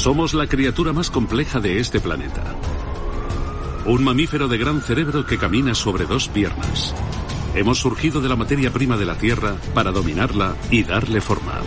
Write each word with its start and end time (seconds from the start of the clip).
Somos 0.00 0.32
la 0.32 0.46
criatura 0.46 0.94
más 0.94 1.10
compleja 1.10 1.60
de 1.60 1.78
este 1.78 2.00
planeta. 2.00 2.42
Un 3.84 4.02
mamífero 4.02 4.48
de 4.48 4.56
gran 4.56 4.80
cerebro 4.80 5.26
que 5.26 5.36
camina 5.36 5.74
sobre 5.74 6.06
dos 6.06 6.26
piernas. 6.28 6.94
Hemos 7.54 7.80
surgido 7.80 8.22
de 8.22 8.30
la 8.30 8.34
materia 8.34 8.72
prima 8.72 8.96
de 8.96 9.04
la 9.04 9.18
Tierra 9.18 9.56
para 9.74 9.92
dominarla 9.92 10.56
y 10.70 10.84
darle 10.84 11.20
forma. 11.20 11.60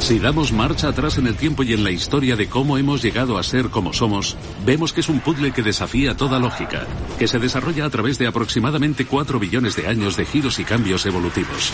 Si 0.00 0.18
damos 0.18 0.50
marcha 0.50 0.88
atrás 0.88 1.16
en 1.18 1.28
el 1.28 1.36
tiempo 1.36 1.62
y 1.62 1.74
en 1.74 1.84
la 1.84 1.92
historia 1.92 2.34
de 2.34 2.48
cómo 2.48 2.76
hemos 2.76 3.00
llegado 3.00 3.38
a 3.38 3.44
ser 3.44 3.70
como 3.70 3.92
somos, 3.92 4.36
vemos 4.66 4.92
que 4.92 5.00
es 5.00 5.08
un 5.08 5.20
puzzle 5.20 5.52
que 5.52 5.62
desafía 5.62 6.16
toda 6.16 6.40
lógica, 6.40 6.88
que 7.20 7.28
se 7.28 7.38
desarrolla 7.38 7.84
a 7.84 7.90
través 7.90 8.18
de 8.18 8.26
aproximadamente 8.26 9.06
4 9.06 9.38
billones 9.38 9.76
de 9.76 9.86
años 9.86 10.16
de 10.16 10.26
giros 10.26 10.58
y 10.58 10.64
cambios 10.64 11.06
evolutivos. 11.06 11.72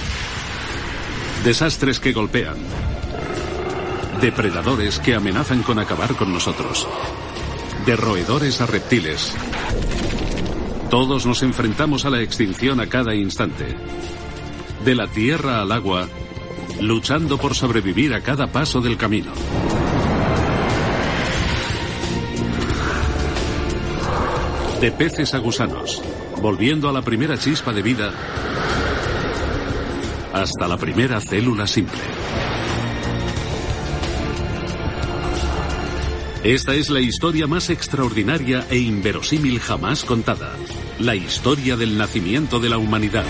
Desastres 1.43 2.01
que 2.01 2.13
golpean. 2.13 2.59
Depredadores 4.21 4.99
que 4.99 5.15
amenazan 5.15 5.63
con 5.63 5.79
acabar 5.79 6.15
con 6.15 6.31
nosotros. 6.31 6.87
De 7.87 7.97
roedores 7.97 8.61
a 8.61 8.67
reptiles. 8.67 9.35
Todos 10.91 11.25
nos 11.25 11.43
enfrentamos 11.43 12.05
a 12.05 12.11
la 12.11 12.21
extinción 12.21 12.81
a 12.81 12.87
cada 12.87 13.15
instante. 13.15 13.75
De 14.85 14.95
la 14.95 15.07
tierra 15.07 15.63
al 15.63 15.73
agua, 15.73 16.07
luchando 16.83 17.39
por 17.39 17.55
sobrevivir 17.55 18.13
a 18.13 18.21
cada 18.21 18.47
paso 18.49 18.83
del 18.83 18.99
camino. 18.99 19.33
De 24.83 24.93
peces 24.93 25.33
a 25.33 25.39
gusanos, 25.39 26.03
volviendo 26.43 26.91
a 26.91 26.93
la 26.93 27.01
primera 27.01 27.39
chispa 27.39 27.73
de 27.73 27.81
vida 27.81 28.13
hasta 30.35 30.69
la 30.69 30.77
primera 30.77 31.21
célula 31.21 31.67
simple. 31.67 32.01
Esta 36.45 36.75
es 36.75 36.89
la 36.89 37.01
historia 37.01 37.47
más 37.47 37.69
extraordinaria 37.69 38.67
e 38.71 38.79
inverosímil 38.79 39.61
jamás 39.61 40.05
contada. 40.05 40.57
La 40.99 41.15
historia 41.15 41.77
del 41.77 41.99
nacimiento 41.99 42.59
de 42.59 42.71
la 42.71 42.79
humanidad. 42.79 43.27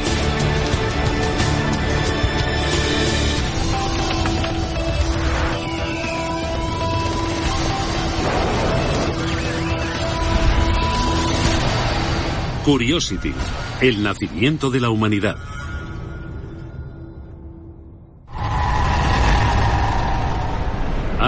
Curiosity, 12.64 13.32
el 13.80 14.04
nacimiento 14.04 14.70
de 14.70 14.78
la 14.78 14.90
humanidad. 14.90 15.59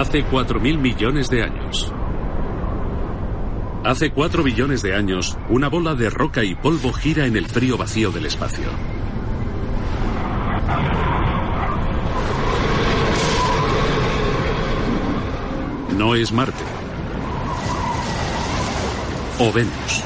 Hace 0.03 0.25
4.000 0.25 0.79
millones 0.79 1.29
de 1.29 1.43
años. 1.43 1.89
Hace 3.85 4.11
4 4.11 4.43
billones 4.43 4.81
de 4.81 4.93
años, 4.93 5.37
una 5.47 5.69
bola 5.69 5.95
de 5.95 6.09
roca 6.09 6.43
y 6.43 6.55
polvo 6.55 6.91
gira 6.91 7.25
en 7.25 7.37
el 7.37 7.47
frío 7.47 7.77
vacío 7.77 8.11
del 8.11 8.25
espacio. 8.25 8.65
No 15.97 16.15
es 16.15 16.33
Marte. 16.33 16.65
O 19.39 19.53
Venus. 19.53 20.03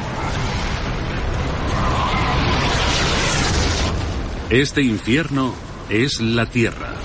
Este 4.52 4.84
infierno 4.84 5.56
es 5.90 6.22
la 6.22 6.46
Tierra. 6.46 6.97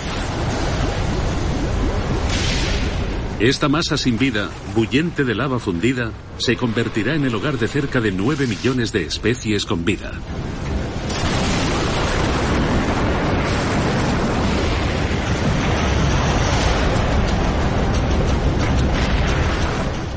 Esta 3.40 3.68
masa 3.68 3.96
sin 3.96 4.18
vida, 4.18 4.50
bullente 4.74 5.24
de 5.24 5.34
lava 5.34 5.58
fundida, 5.58 6.12
se 6.38 6.56
convertirá 6.56 7.14
en 7.14 7.24
el 7.24 7.34
hogar 7.34 7.58
de 7.58 7.66
cerca 7.68 8.00
de 8.00 8.12
9 8.12 8.46
millones 8.46 8.92
de 8.92 9.04
especies 9.04 9.66
con 9.66 9.84
vida. 9.84 10.12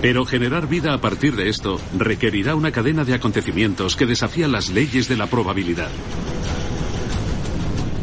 Pero 0.05 0.23
generar 0.23 0.67
vida 0.67 0.93
a 0.93 1.01
partir 1.01 1.35
de 1.35 1.49
esto 1.49 1.81
requerirá 1.97 2.53
una 2.53 2.71
cadena 2.71 3.03
de 3.05 3.15
acontecimientos 3.15 3.95
que 3.95 4.05
desafía 4.05 4.47
las 4.47 4.69
leyes 4.69 5.07
de 5.07 5.17
la 5.17 5.25
probabilidad. 5.25 5.89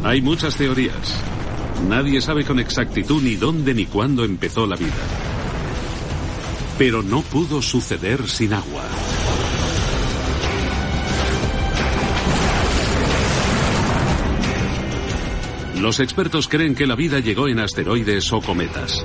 Hay 0.03 0.21
muchas 0.21 0.57
teorías. 0.57 1.17
Nadie 1.87 2.21
sabe 2.21 2.45
con 2.45 2.59
exactitud 2.59 3.21
ni 3.21 3.35
dónde 3.35 3.73
ni 3.73 3.85
cuándo 3.85 4.23
empezó 4.23 4.65
la 4.65 4.75
vida. 4.75 4.93
Pero 6.77 7.03
no 7.03 7.21
pudo 7.21 7.61
suceder 7.61 8.27
sin 8.27 8.53
agua. 8.53 8.83
Los 15.83 15.99
expertos 15.99 16.47
creen 16.47 16.75
que 16.75 16.87
la 16.87 16.95
vida 16.95 17.19
llegó 17.19 17.49
en 17.49 17.59
asteroides 17.59 18.31
o 18.31 18.39
cometas. 18.39 19.03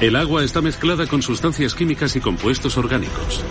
El 0.00 0.14
agua 0.14 0.44
está 0.44 0.60
mezclada 0.60 1.06
con 1.06 1.22
sustancias 1.22 1.74
químicas 1.74 2.14
y 2.16 2.20
compuestos 2.20 2.76
orgánicos. 2.76 3.42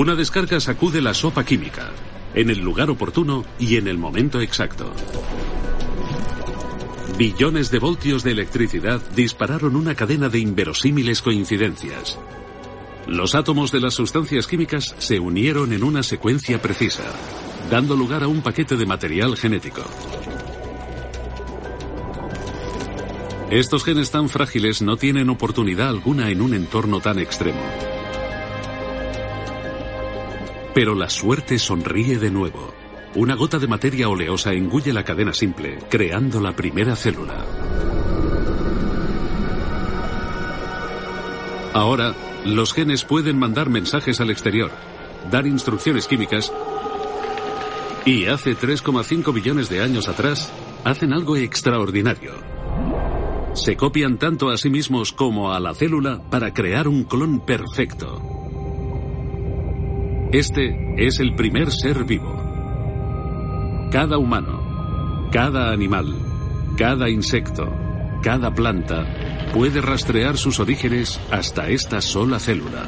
Una 0.00 0.14
descarga 0.14 0.58
sacude 0.60 1.02
la 1.02 1.12
sopa 1.12 1.44
química, 1.44 1.90
en 2.32 2.48
el 2.48 2.60
lugar 2.60 2.88
oportuno 2.88 3.44
y 3.58 3.76
en 3.76 3.86
el 3.86 3.98
momento 3.98 4.40
exacto. 4.40 4.90
Billones 7.18 7.70
de 7.70 7.80
voltios 7.80 8.22
de 8.22 8.30
electricidad 8.30 9.02
dispararon 9.14 9.76
una 9.76 9.94
cadena 9.94 10.30
de 10.30 10.38
inverosímiles 10.38 11.20
coincidencias. 11.20 12.18
Los 13.08 13.34
átomos 13.34 13.72
de 13.72 13.80
las 13.80 13.92
sustancias 13.92 14.46
químicas 14.46 14.94
se 14.96 15.20
unieron 15.20 15.74
en 15.74 15.84
una 15.84 16.02
secuencia 16.02 16.62
precisa, 16.62 17.04
dando 17.70 17.94
lugar 17.94 18.22
a 18.22 18.28
un 18.28 18.40
paquete 18.40 18.78
de 18.78 18.86
material 18.86 19.36
genético. 19.36 19.82
Estos 23.50 23.84
genes 23.84 24.10
tan 24.10 24.30
frágiles 24.30 24.80
no 24.80 24.96
tienen 24.96 25.28
oportunidad 25.28 25.90
alguna 25.90 26.30
en 26.30 26.40
un 26.40 26.54
entorno 26.54 27.00
tan 27.00 27.18
extremo. 27.18 27.89
Pero 30.74 30.94
la 30.94 31.10
suerte 31.10 31.58
sonríe 31.58 32.18
de 32.18 32.30
nuevo. 32.30 32.72
Una 33.16 33.34
gota 33.34 33.58
de 33.58 33.66
materia 33.66 34.08
oleosa 34.08 34.52
engulle 34.52 34.92
la 34.92 35.04
cadena 35.04 35.32
simple, 35.32 35.78
creando 35.88 36.40
la 36.40 36.54
primera 36.54 36.94
célula. 36.94 37.44
Ahora, 41.72 42.14
los 42.44 42.72
genes 42.72 43.04
pueden 43.04 43.38
mandar 43.38 43.68
mensajes 43.68 44.20
al 44.20 44.30
exterior, 44.30 44.70
dar 45.30 45.46
instrucciones 45.46 46.06
químicas 46.06 46.52
y 48.04 48.26
hace 48.26 48.56
3,5 48.56 49.32
billones 49.32 49.68
de 49.68 49.82
años 49.82 50.08
atrás 50.08 50.50
hacen 50.84 51.12
algo 51.12 51.36
extraordinario. 51.36 52.32
Se 53.54 53.76
copian 53.76 54.18
tanto 54.18 54.50
a 54.50 54.56
sí 54.56 54.70
mismos 54.70 55.12
como 55.12 55.52
a 55.52 55.60
la 55.60 55.74
célula 55.74 56.22
para 56.30 56.54
crear 56.54 56.88
un 56.88 57.04
clon 57.04 57.40
perfecto. 57.40 58.49
Este 60.32 60.94
es 60.96 61.18
el 61.18 61.34
primer 61.34 61.72
ser 61.72 62.04
vivo. 62.04 62.36
Cada 63.90 64.16
humano, 64.16 65.28
cada 65.32 65.72
animal, 65.72 66.14
cada 66.76 67.10
insecto, 67.10 67.68
cada 68.22 68.54
planta 68.54 69.50
puede 69.52 69.80
rastrear 69.80 70.36
sus 70.36 70.60
orígenes 70.60 71.20
hasta 71.32 71.68
esta 71.68 72.00
sola 72.00 72.38
célula. 72.38 72.86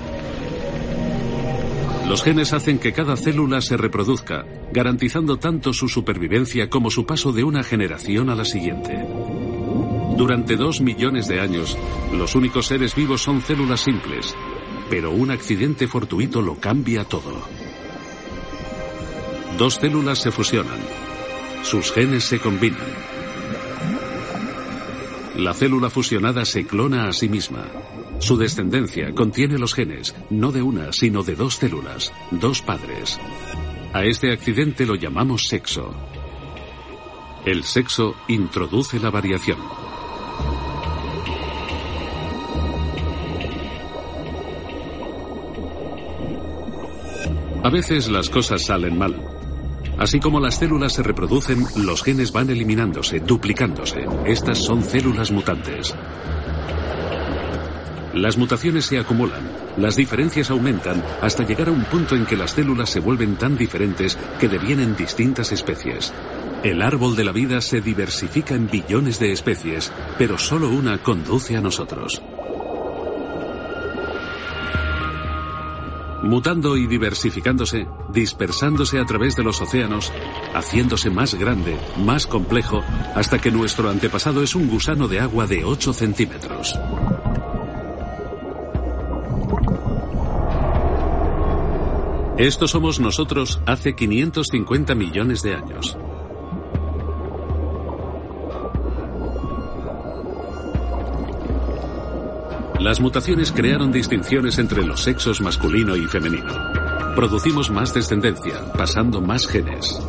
Los 2.09 2.23
genes 2.23 2.53
hacen 2.53 2.79
que 2.79 2.93
cada 2.93 3.17
célula 3.17 3.61
se 3.61 3.77
reproduzca, 3.77 4.47
garantizando 4.73 5.39
tanto 5.39 5.73
su 5.73 5.89
supervivencia 5.89 6.71
como 6.71 6.91
su 6.91 7.07
paso 7.07 7.33
de 7.33 7.43
una 7.43 7.65
generación 7.65 8.31
a 8.31 8.37
la 8.37 8.45
siguiente. 8.45 9.05
Durante 10.17 10.55
dos 10.55 10.81
millones 10.81 11.27
de 11.27 11.41
años, 11.41 11.77
los 12.17 12.37
únicos 12.37 12.67
seres 12.67 12.95
vivos 12.95 13.21
son 13.21 13.41
células 13.41 13.81
simples, 13.81 14.37
pero 14.93 15.11
un 15.11 15.31
accidente 15.31 15.89
fortuito 15.89 16.43
lo 16.43 16.57
cambia 16.57 17.05
todo. 17.05 17.41
Dos 19.57 19.77
células 19.77 20.19
se 20.19 20.31
fusionan. 20.31 20.81
Sus 21.63 21.91
genes 21.93 22.25
se 22.25 22.39
combinan. 22.39 22.93
La 25.37 25.55
célula 25.55 25.89
fusionada 25.89 26.45
se 26.45 26.67
clona 26.67 27.09
a 27.09 27.15
sí 27.15 27.31
misma. 27.31 27.65
Su 28.19 28.37
descendencia 28.37 29.15
contiene 29.15 29.57
los 29.57 29.73
genes, 29.73 30.15
no 30.29 30.53
de 30.53 30.61
una, 30.61 30.93
sino 30.93 31.23
de 31.23 31.37
dos 31.37 31.55
células, 31.55 32.13
dos 32.31 32.61
padres. 32.61 33.19
A 33.95 34.05
este 34.05 34.31
accidente 34.31 34.85
lo 34.85 34.95
llamamos 34.95 35.47
sexo. 35.49 35.95
El 37.47 37.65
sexo 37.65 38.15
introduce 38.29 39.01
la 39.01 39.09
variación. 39.09 39.57
A 47.65 47.71
veces 47.71 48.09
las 48.09 48.29
cosas 48.29 48.65
salen 48.65 48.99
mal. 48.99 49.15
Así 49.97 50.19
como 50.19 50.41
las 50.41 50.57
células 50.57 50.95
se 50.95 51.03
reproducen, 51.05 51.65
los 51.77 52.03
genes 52.03 52.33
van 52.33 52.51
eliminándose, 52.51 53.21
duplicándose. 53.21 54.05
Estas 54.27 54.59
son 54.59 54.83
células 54.83 55.31
mutantes. 55.31 55.95
Las 58.15 58.37
mutaciones 58.37 58.87
se 58.87 58.99
acumulan, 58.99 59.49
las 59.77 59.95
diferencias 59.95 60.51
aumentan 60.51 61.03
hasta 61.23 61.45
llegar 61.45 61.69
a 61.69 61.73
un 61.73 61.85
punto 61.85 62.17
en 62.17 62.27
que 62.27 62.37
las 62.37 62.51
células 62.51 62.91
se 62.91 63.01
vuelven 63.01 63.37
tan 63.37 63.57
diferentes 63.57 64.19
que 64.41 64.49
devienen 64.49 64.97
distintas 64.97 65.53
especies. 65.53 66.13
El 66.65 66.83
árbol 66.83 67.15
de 67.15 67.25
la 67.25 67.33
vida 67.33 67.61
se 67.61 67.81
diversifica 67.81 68.55
en 68.55 68.69
billones 68.69 69.19
de 69.21 69.33
especies, 69.33 69.93
pero 70.19 70.37
solo 70.37 70.69
una 70.69 70.99
conduce 70.99 71.57
a 71.57 71.61
nosotros. 71.61 72.21
Mutando 76.23 76.77
y 76.77 76.87
diversificándose, 76.87 77.89
dispersándose 78.13 79.01
a 79.01 79.05
través 79.05 79.35
de 79.35 79.43
los 79.43 79.61
océanos, 79.61 80.13
haciéndose 80.55 81.11
más 81.11 81.35
grande, 81.35 81.77
más 81.99 82.27
complejo, 82.27 82.81
hasta 83.15 83.41
que 83.41 83.51
nuestro 83.51 83.91
antepasado 83.91 84.43
es 84.43 84.55
un 84.55 84.69
gusano 84.69 85.09
de 85.09 85.21
agua 85.21 85.47
de 85.47 85.65
8 85.65 85.93
centímetros. 85.93 86.79
Esto 92.39 92.67
somos 92.67 92.99
nosotros 92.99 93.61
hace 93.67 93.95
550 93.95 94.95
millones 94.95 95.43
de 95.43 95.55
años. 95.55 95.97
Las 102.83 102.99
mutaciones 102.99 103.53
crearon 103.53 103.93
distinciones 103.93 104.59
entre 104.59 104.83
los 104.85 105.05
sexos 105.05 105.41
masculino 105.41 105.95
y 105.95 106.05
femenino. 106.07 106.53
Producimos 107.15 107.71
más 107.71 107.95
descendencia, 107.95 108.73
pasando 108.77 109.21
más 109.21 109.47
genes. 109.47 110.01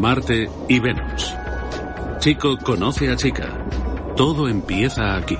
Marte 0.00 0.48
y 0.70 0.80
Venus. 0.80 1.34
Chico 2.20 2.56
conoce 2.56 3.10
a 3.12 3.16
chica. 3.16 3.66
Todo 4.16 4.48
empieza 4.48 5.16
aquí. 5.16 5.36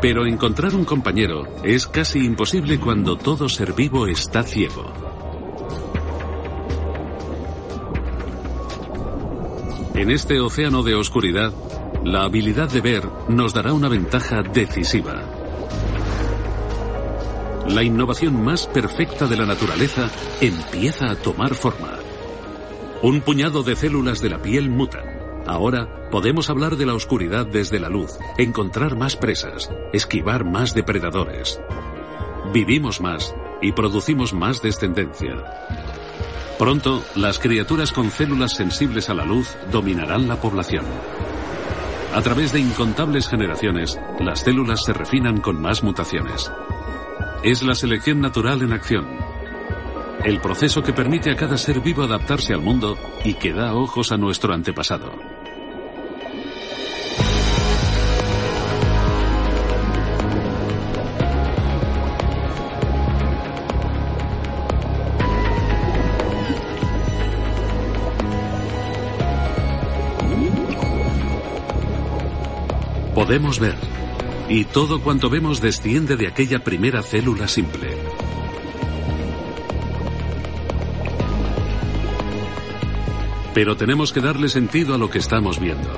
Pero 0.00 0.26
encontrar 0.26 0.74
un 0.74 0.84
compañero 0.84 1.46
es 1.62 1.86
casi 1.86 2.26
imposible 2.26 2.80
cuando 2.80 3.16
todo 3.16 3.48
ser 3.48 3.72
vivo 3.72 4.08
está 4.08 4.42
ciego. 4.42 5.11
En 10.02 10.10
este 10.10 10.40
océano 10.40 10.82
de 10.82 10.96
oscuridad, 10.96 11.52
la 12.04 12.24
habilidad 12.24 12.68
de 12.68 12.80
ver 12.80 13.08
nos 13.28 13.54
dará 13.54 13.72
una 13.72 13.88
ventaja 13.88 14.42
decisiva. 14.42 15.22
La 17.68 17.84
innovación 17.84 18.42
más 18.42 18.66
perfecta 18.66 19.28
de 19.28 19.36
la 19.36 19.46
naturaleza 19.46 20.10
empieza 20.40 21.08
a 21.08 21.14
tomar 21.14 21.54
forma. 21.54 22.00
Un 23.00 23.20
puñado 23.20 23.62
de 23.62 23.76
células 23.76 24.20
de 24.20 24.30
la 24.30 24.42
piel 24.42 24.70
mutan. 24.70 25.04
Ahora 25.46 26.08
podemos 26.10 26.50
hablar 26.50 26.74
de 26.74 26.86
la 26.86 26.94
oscuridad 26.94 27.46
desde 27.46 27.78
la 27.78 27.88
luz, 27.88 28.10
encontrar 28.38 28.96
más 28.96 29.14
presas, 29.14 29.70
esquivar 29.92 30.44
más 30.44 30.74
depredadores. 30.74 31.60
Vivimos 32.52 33.00
más 33.00 33.36
y 33.60 33.70
producimos 33.70 34.34
más 34.34 34.62
descendencia. 34.62 35.36
Pronto, 36.58 37.02
las 37.16 37.38
criaturas 37.38 37.92
con 37.92 38.10
células 38.10 38.52
sensibles 38.54 39.08
a 39.08 39.14
la 39.14 39.24
luz 39.24 39.56
dominarán 39.70 40.28
la 40.28 40.36
población. 40.36 40.84
A 42.14 42.20
través 42.20 42.52
de 42.52 42.60
incontables 42.60 43.26
generaciones, 43.26 43.98
las 44.20 44.40
células 44.40 44.84
se 44.84 44.92
refinan 44.92 45.40
con 45.40 45.60
más 45.60 45.82
mutaciones. 45.82 46.52
Es 47.42 47.62
la 47.62 47.74
selección 47.74 48.20
natural 48.20 48.62
en 48.62 48.72
acción. 48.72 49.08
El 50.22 50.40
proceso 50.40 50.82
que 50.82 50.92
permite 50.92 51.30
a 51.30 51.36
cada 51.36 51.56
ser 51.56 51.80
vivo 51.80 52.02
adaptarse 52.02 52.52
al 52.52 52.60
mundo 52.60 52.96
y 53.24 53.34
que 53.34 53.52
da 53.52 53.74
ojos 53.74 54.12
a 54.12 54.18
nuestro 54.18 54.52
antepasado. 54.52 55.31
Podemos 73.32 73.60
ver. 73.60 73.76
Y 74.50 74.66
todo 74.66 75.00
cuanto 75.00 75.30
vemos 75.30 75.62
desciende 75.62 76.18
de 76.18 76.26
aquella 76.26 76.62
primera 76.62 77.02
célula 77.02 77.48
simple. 77.48 77.88
Pero 83.54 83.74
tenemos 83.78 84.12
que 84.12 84.20
darle 84.20 84.50
sentido 84.50 84.94
a 84.94 84.98
lo 84.98 85.08
que 85.08 85.16
estamos 85.16 85.58
viendo. 85.58 85.88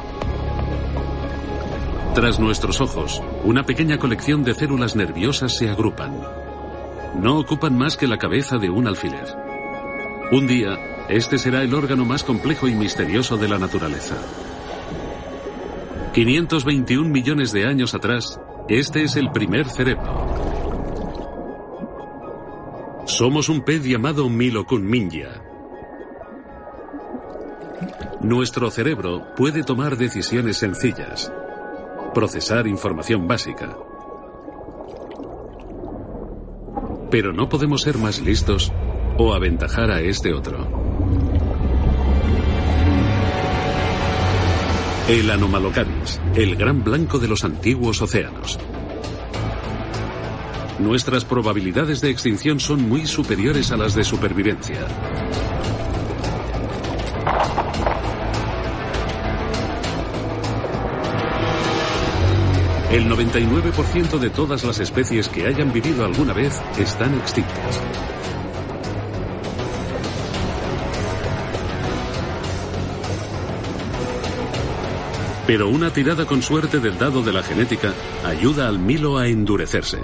Tras 2.15 2.39
nuestros 2.39 2.81
ojos, 2.81 3.21
una 3.43 3.67
pequeña 3.67 3.99
colección 3.99 4.45
de 4.45 4.55
células 4.55 4.95
nerviosas 4.95 5.57
se 5.57 5.69
agrupan. 5.69 6.17
No 7.21 7.41
ocupan 7.41 7.77
más 7.77 7.97
que 7.97 8.07
la 8.07 8.19
cabeza 8.19 8.59
de 8.59 8.71
un 8.71 8.87
alfiler. 8.87 9.27
Un 10.31 10.47
día, 10.47 10.79
este 11.09 11.39
será 11.39 11.65
el 11.65 11.75
órgano 11.75 12.05
más 12.05 12.23
complejo 12.23 12.69
y 12.69 12.77
misterioso 12.77 13.37
de 13.37 13.49
la 13.49 13.59
naturaleza. 13.59 14.19
521 16.15 17.09
millones 17.09 17.51
de 17.51 17.67
años 17.67 17.93
atrás, 17.93 18.41
este 18.69 19.03
es 19.03 19.17
el 19.17 19.33
primer 19.33 19.69
cerebro. 19.69 20.29
Somos 23.05 23.49
un 23.49 23.63
pez 23.63 23.83
llamado 23.83 24.29
Milocunminya. 24.29 25.43
Nuestro 28.21 28.71
cerebro 28.71 29.35
puede 29.37 29.65
tomar 29.65 29.97
decisiones 29.97 30.59
sencillas, 30.59 31.33
procesar 32.15 32.69
información 32.69 33.27
básica. 33.27 33.77
Pero 37.11 37.33
no 37.33 37.49
podemos 37.49 37.83
ser 37.83 37.99
más 37.99 38.21
listos 38.21 38.73
o 39.19 39.35
aventajar 39.35 39.91
a 39.91 40.01
este 40.01 40.33
otro. 40.33 40.74
El 45.07 45.31
Anomalocaris, 45.31 46.19
el 46.35 46.57
gran 46.57 46.83
blanco 46.83 47.19
de 47.19 47.29
los 47.29 47.45
antiguos 47.45 48.01
océanos. 48.01 48.59
Nuestras 50.79 51.27
probabilidades 51.27 52.01
de 52.01 52.09
extinción 52.09 52.59
son 52.59 52.89
muy 52.89 53.07
superiores 53.07 53.71
a 53.71 53.77
las 53.77 53.95
de 53.95 54.03
supervivencia. 54.03 54.81
El 62.91 63.07
99% 63.07 64.19
de 64.19 64.31
todas 64.31 64.65
las 64.65 64.81
especies 64.81 65.29
que 65.29 65.47
hayan 65.47 65.71
vivido 65.71 66.07
alguna 66.07 66.33
vez 66.33 66.63
están 66.79 67.13
extintas. 67.19 68.14
Pero 75.47 75.69
una 75.69 75.93
tirada 75.93 76.25
con 76.25 76.43
suerte 76.43 76.79
del 76.81 76.99
dado 76.99 77.23
de 77.23 77.33
la 77.33 77.43
genética 77.43 77.93
ayuda 78.25 78.67
al 78.67 78.79
Milo 78.79 79.19
a 79.19 79.29
endurecerse. 79.29 79.99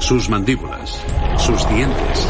Sus 0.00 0.28
mandíbulas, 0.28 1.04
sus 1.36 1.68
dientes, 1.68 2.28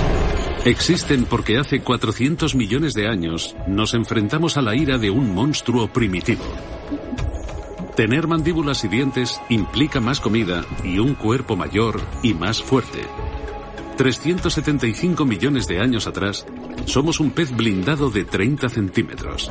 existen 0.64 1.24
porque 1.24 1.58
hace 1.58 1.80
400 1.80 2.56
millones 2.56 2.92
de 2.92 3.06
años 3.06 3.56
nos 3.68 3.94
enfrentamos 3.94 4.56
a 4.56 4.62
la 4.62 4.74
ira 4.74 4.98
de 4.98 5.10
un 5.10 5.32
monstruo 5.32 5.86
primitivo. 5.88 6.44
Tener 7.98 8.28
mandíbulas 8.28 8.84
y 8.84 8.88
dientes 8.88 9.40
implica 9.48 9.98
más 9.98 10.20
comida 10.20 10.64
y 10.84 11.00
un 11.00 11.14
cuerpo 11.14 11.56
mayor 11.56 12.00
y 12.22 12.32
más 12.32 12.62
fuerte. 12.62 13.04
375 13.96 15.24
millones 15.24 15.66
de 15.66 15.80
años 15.80 16.06
atrás, 16.06 16.46
somos 16.84 17.18
un 17.18 17.32
pez 17.32 17.50
blindado 17.50 18.08
de 18.08 18.24
30 18.24 18.68
centímetros. 18.68 19.50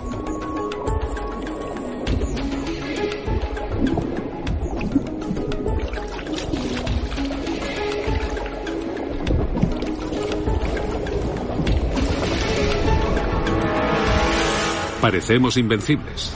Parecemos 15.01 15.57
invencibles 15.57 16.31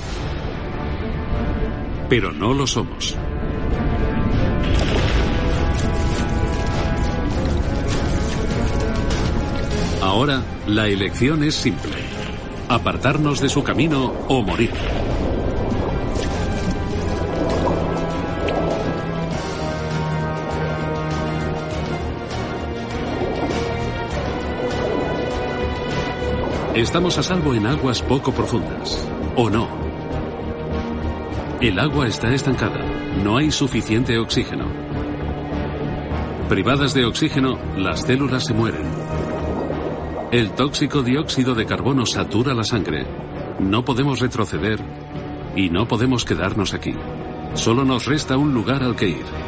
pero 2.12 2.34
no 2.34 2.54
lo 2.54 2.68
somos. 2.68 3.16
Ahora, 10.02 10.44
la 10.68 10.90
elección 10.90 11.42
es 11.42 11.56
simple. 11.56 11.94
Apartarnos 12.68 13.40
de 13.40 13.48
su 13.48 13.64
camino 13.64 14.12
o 14.28 14.42
morir. 14.42 14.74
Estamos 26.76 27.18
a 27.18 27.24
salvo 27.24 27.56
en 27.56 27.68
aguas 27.68 28.02
poco 28.02 28.34
profundas. 28.34 29.08
¿O 29.38 29.50
no? 29.50 29.81
El 31.62 31.78
agua 31.78 32.08
está 32.08 32.34
estancada. 32.34 32.84
No 33.24 33.38
hay 33.38 33.52
suficiente 33.52 34.18
oxígeno. 34.18 34.66
Privadas 36.50 36.96
de 36.96 37.06
oxígeno, 37.06 37.60
las 37.78 38.02
células 38.02 38.46
se 38.46 38.56
mueren. 38.56 38.88
El 40.32 40.54
tóxico 40.54 41.04
dióxido 41.04 41.54
de 41.54 41.68
carbono 41.68 42.08
satura 42.08 42.56
la 42.56 42.64
sangre. 42.64 43.06
No 43.60 43.86
podemos 43.86 44.20
retroceder 44.22 44.80
y 45.56 45.70
no 45.70 45.88
podemos 45.88 46.26
quedarnos 46.26 46.74
aquí. 46.74 46.96
Solo 47.54 47.86
nos 47.86 48.08
resta 48.08 48.38
un 48.38 48.56
lugar 48.56 48.82
al 48.82 48.96
que 48.96 49.10
ir. 49.10 49.41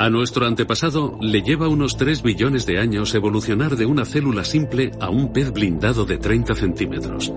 A 0.00 0.08
nuestro 0.08 0.46
antepasado 0.46 1.18
le 1.20 1.42
lleva 1.42 1.68
unos 1.68 1.98
3 1.98 2.22
billones 2.22 2.64
de 2.64 2.78
años 2.78 3.14
evolucionar 3.14 3.76
de 3.76 3.84
una 3.84 4.06
célula 4.06 4.44
simple 4.44 4.92
a 4.98 5.10
un 5.10 5.30
pez 5.30 5.52
blindado 5.52 6.06
de 6.06 6.16
30 6.16 6.54
centímetros. 6.54 7.30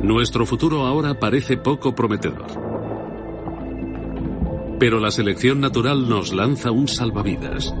Nuestro 0.00 0.46
futuro 0.46 0.86
ahora 0.86 1.18
parece 1.18 1.56
poco 1.56 1.92
prometedor. 1.92 2.46
Pero 4.78 5.00
la 5.00 5.10
selección 5.10 5.58
natural 5.58 6.08
nos 6.08 6.32
lanza 6.32 6.70
un 6.70 6.86
salvavidas. 6.86 7.74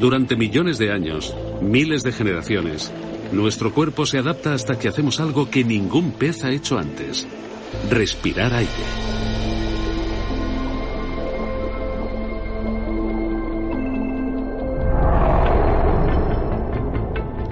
Durante 0.00 0.34
millones 0.34 0.78
de 0.78 0.90
años, 0.90 1.36
miles 1.62 2.02
de 2.02 2.10
generaciones, 2.10 2.92
nuestro 3.30 3.72
cuerpo 3.72 4.06
se 4.06 4.18
adapta 4.18 4.54
hasta 4.54 4.76
que 4.76 4.88
hacemos 4.88 5.20
algo 5.20 5.48
que 5.48 5.62
ningún 5.62 6.10
pez 6.10 6.42
ha 6.42 6.50
hecho 6.50 6.78
antes. 6.78 7.28
Respirar 7.88 8.52
aire. 8.52 9.15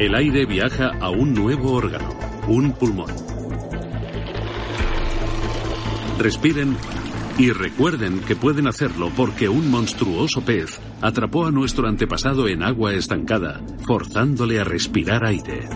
El 0.05 0.15
aire 0.15 0.45
viaja 0.45 0.91
a 1.01 1.09
un 1.09 1.33
nuevo 1.33 1.73
órgano, 1.73 2.11
un 2.47 2.73
pulmón. 2.73 3.11
Respiren 6.19 6.77
y 7.39 7.51
recuerden 7.53 8.21
que 8.21 8.37
pueden 8.37 8.67
hacerlo 8.67 9.11
porque 9.17 9.49
un 9.49 9.71
monstruoso 9.71 10.43
pez 10.43 10.79
atrapó 11.01 11.47
a 11.47 11.51
nuestro 11.51 11.89
antepasado 11.89 12.49
en 12.49 12.63
agua 12.63 12.93
estancada, 12.93 13.63
forzándole 13.87 14.61
a 14.61 14.65
respirar 14.65 15.25
aire. 15.25 15.71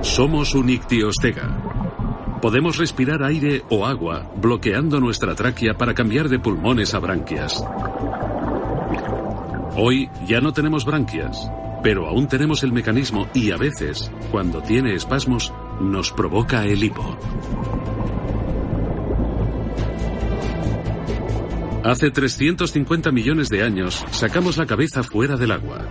Somos 0.00 0.56
un 0.56 0.68
ictiostega. 0.68 2.40
Podemos 2.42 2.76
respirar 2.76 3.22
aire 3.22 3.62
o 3.70 3.86
agua 3.86 4.32
bloqueando 4.34 4.98
nuestra 4.98 5.36
tráquea 5.36 5.74
para 5.74 5.94
cambiar 5.94 6.28
de 6.28 6.40
pulmones 6.40 6.92
a 6.92 6.98
branquias. 6.98 7.64
Hoy 9.74 10.10
ya 10.26 10.42
no 10.42 10.52
tenemos 10.52 10.84
branquias, 10.84 11.50
pero 11.82 12.06
aún 12.06 12.28
tenemos 12.28 12.62
el 12.62 12.72
mecanismo 12.72 13.28
y 13.32 13.52
a 13.52 13.56
veces, 13.56 14.12
cuando 14.30 14.60
tiene 14.60 14.94
espasmos, 14.94 15.50
nos 15.80 16.12
provoca 16.12 16.66
el 16.66 16.84
hipo. 16.84 17.18
Hace 21.84 22.10
350 22.10 23.10
millones 23.12 23.48
de 23.48 23.62
años 23.62 24.04
sacamos 24.10 24.58
la 24.58 24.66
cabeza 24.66 25.02
fuera 25.02 25.36
del 25.36 25.52
agua. 25.52 25.88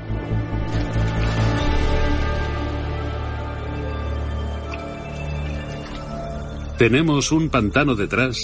Tenemos 6.77 7.31
un 7.31 7.49
pantano 7.49 7.95
detrás 7.95 8.37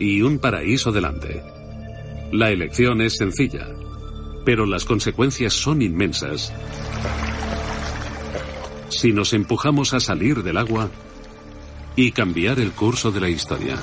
y 0.00 0.20
un 0.22 0.40
paraíso 0.40 0.90
delante. 0.90 1.42
La 2.32 2.50
elección 2.50 3.00
es 3.00 3.16
sencilla 3.16 3.68
pero 4.44 4.66
las 4.66 4.84
consecuencias 4.84 5.52
son 5.52 5.82
inmensas. 5.82 6.52
Si 8.88 9.12
nos 9.12 9.32
empujamos 9.32 9.94
a 9.94 10.00
salir 10.00 10.42
del 10.42 10.56
agua 10.56 10.90
y 11.96 12.12
cambiar 12.12 12.60
el 12.60 12.72
curso 12.72 13.10
de 13.10 13.20
la 13.20 13.28
historia. 13.28 13.76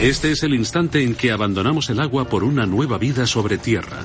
Este 0.00 0.32
es 0.32 0.42
el 0.42 0.54
instante 0.54 1.02
en 1.04 1.14
que 1.14 1.30
abandonamos 1.30 1.90
el 1.90 2.00
agua 2.00 2.26
por 2.26 2.42
una 2.42 2.64
nueva 2.64 2.96
vida 2.96 3.26
sobre 3.26 3.58
tierra. 3.58 3.98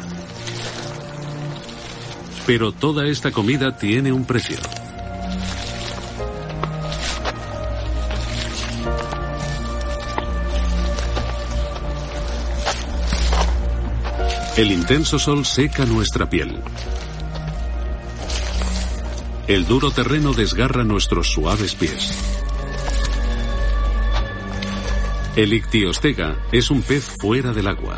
Pero 2.46 2.74
toda 2.74 3.08
esta 3.08 3.32
comida 3.32 3.77
tiene 3.77 4.12
un 4.12 4.25
precio. 4.25 4.58
El 14.57 14.71
intenso 14.71 15.19
sol 15.19 15.45
seca 15.45 15.85
nuestra 15.85 16.29
piel. 16.29 16.57
El 19.47 19.67
duro 19.67 19.91
terreno 19.91 20.31
desgarra 20.31 20.85
nuestros 20.85 21.29
suaves 21.29 21.75
pies. 21.75 22.17
El 25.35 25.53
ictiostega 25.53 26.38
es 26.53 26.71
un 26.71 26.83
pez 26.83 27.03
fuera 27.19 27.51
del 27.51 27.67
agua. 27.67 27.97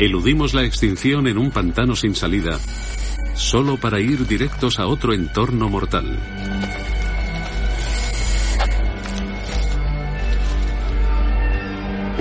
Eludimos 0.00 0.52
la 0.52 0.64
extinción 0.64 1.28
en 1.28 1.38
un 1.38 1.52
pantano 1.52 1.94
sin 1.94 2.16
salida, 2.16 2.58
solo 3.36 3.76
para 3.76 4.00
ir 4.00 4.26
directos 4.26 4.80
a 4.80 4.86
otro 4.86 5.14
entorno 5.14 5.68
mortal. 5.68 6.18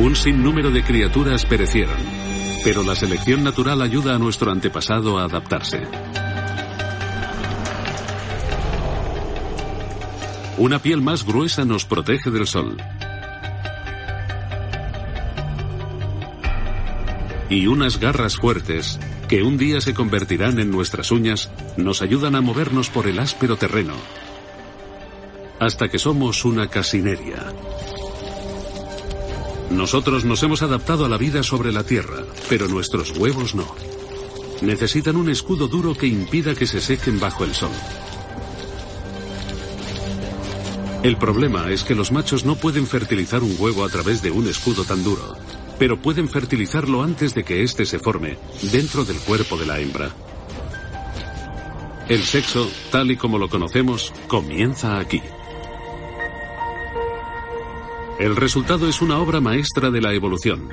Un 0.01 0.15
sinnúmero 0.15 0.71
de 0.71 0.83
criaturas 0.83 1.45
perecieron, 1.45 1.95
pero 2.63 2.81
la 2.81 2.95
selección 2.95 3.43
natural 3.43 3.83
ayuda 3.83 4.15
a 4.15 4.17
nuestro 4.17 4.51
antepasado 4.51 5.19
a 5.19 5.25
adaptarse. 5.25 5.83
Una 10.57 10.79
piel 10.79 11.01
más 11.03 11.23
gruesa 11.23 11.65
nos 11.65 11.85
protege 11.85 12.31
del 12.31 12.47
sol. 12.47 12.77
Y 17.51 17.67
unas 17.67 17.99
garras 17.99 18.37
fuertes, 18.37 18.99
que 19.29 19.43
un 19.43 19.59
día 19.59 19.81
se 19.81 19.93
convertirán 19.93 20.57
en 20.57 20.71
nuestras 20.71 21.11
uñas, 21.11 21.51
nos 21.77 22.01
ayudan 22.01 22.33
a 22.33 22.41
movernos 22.41 22.89
por 22.89 23.05
el 23.05 23.19
áspero 23.19 23.55
terreno, 23.55 23.93
hasta 25.59 25.89
que 25.89 25.99
somos 25.99 26.43
una 26.43 26.65
casineria. 26.69 27.53
Nosotros 29.71 30.25
nos 30.25 30.43
hemos 30.43 30.61
adaptado 30.61 31.05
a 31.05 31.09
la 31.09 31.17
vida 31.17 31.43
sobre 31.43 31.71
la 31.71 31.83
Tierra, 31.83 32.23
pero 32.49 32.67
nuestros 32.67 33.17
huevos 33.17 33.55
no. 33.55 33.65
Necesitan 34.61 35.15
un 35.15 35.29
escudo 35.29 35.67
duro 35.67 35.95
que 35.95 36.07
impida 36.07 36.53
que 36.53 36.67
se 36.67 36.81
sequen 36.81 37.19
bajo 37.19 37.45
el 37.45 37.55
sol. 37.55 37.71
El 41.03 41.17
problema 41.17 41.71
es 41.71 41.83
que 41.83 41.95
los 41.95 42.11
machos 42.11 42.45
no 42.45 42.55
pueden 42.55 42.85
fertilizar 42.85 43.41
un 43.41 43.55
huevo 43.57 43.83
a 43.83 43.89
través 43.89 44.21
de 44.21 44.29
un 44.29 44.47
escudo 44.47 44.83
tan 44.83 45.03
duro, 45.03 45.35
pero 45.79 45.99
pueden 45.99 46.29
fertilizarlo 46.29 47.01
antes 47.01 47.33
de 47.33 47.43
que 47.43 47.63
éste 47.63 47.85
se 47.85 47.97
forme 47.97 48.37
dentro 48.71 49.03
del 49.03 49.17
cuerpo 49.17 49.57
de 49.57 49.65
la 49.65 49.79
hembra. 49.79 50.11
El 52.07 52.23
sexo, 52.23 52.69
tal 52.91 53.09
y 53.09 53.15
como 53.15 53.39
lo 53.39 53.49
conocemos, 53.49 54.13
comienza 54.27 54.99
aquí. 54.99 55.21
El 58.21 58.35
resultado 58.35 58.87
es 58.87 59.01
una 59.01 59.17
obra 59.17 59.41
maestra 59.41 59.89
de 59.89 59.99
la 59.99 60.13
evolución. 60.13 60.69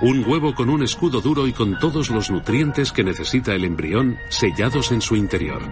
Un 0.00 0.28
huevo 0.28 0.56
con 0.56 0.68
un 0.68 0.82
escudo 0.82 1.20
duro 1.20 1.46
y 1.46 1.52
con 1.52 1.78
todos 1.78 2.10
los 2.10 2.28
nutrientes 2.28 2.90
que 2.90 3.04
necesita 3.04 3.54
el 3.54 3.64
embrión 3.64 4.18
sellados 4.30 4.90
en 4.90 5.00
su 5.00 5.14
interior. 5.14 5.62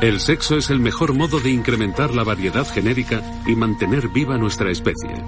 El 0.00 0.20
sexo 0.20 0.56
es 0.56 0.70
el 0.70 0.80
mejor 0.80 1.12
modo 1.12 1.38
de 1.38 1.50
incrementar 1.50 2.14
la 2.14 2.24
variedad 2.24 2.66
genérica 2.66 3.20
y 3.46 3.54
mantener 3.54 4.08
viva 4.08 4.38
nuestra 4.38 4.70
especie. 4.70 5.22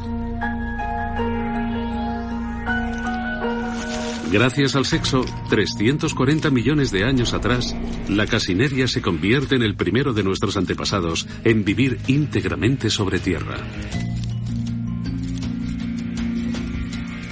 Gracias 4.33 4.77
al 4.77 4.87
sexo, 4.87 5.27
340 5.51 6.49
millones 6.49 6.91
de 6.91 7.05
años 7.05 7.35
atrás, 7.35 7.77
la 8.09 8.27
casineria 8.27 8.89
se 8.89 9.03
convierte 9.03 9.57
en 9.57 9.63
el 9.63 9.75
primero 9.77 10.15
de 10.15 10.23
nuestros 10.23 10.57
antepasados 10.57 11.29
en 11.45 11.67
vivir 11.67 11.99
íntegramente 12.07 12.89
sobre 12.89 13.19
tierra. 13.19 13.59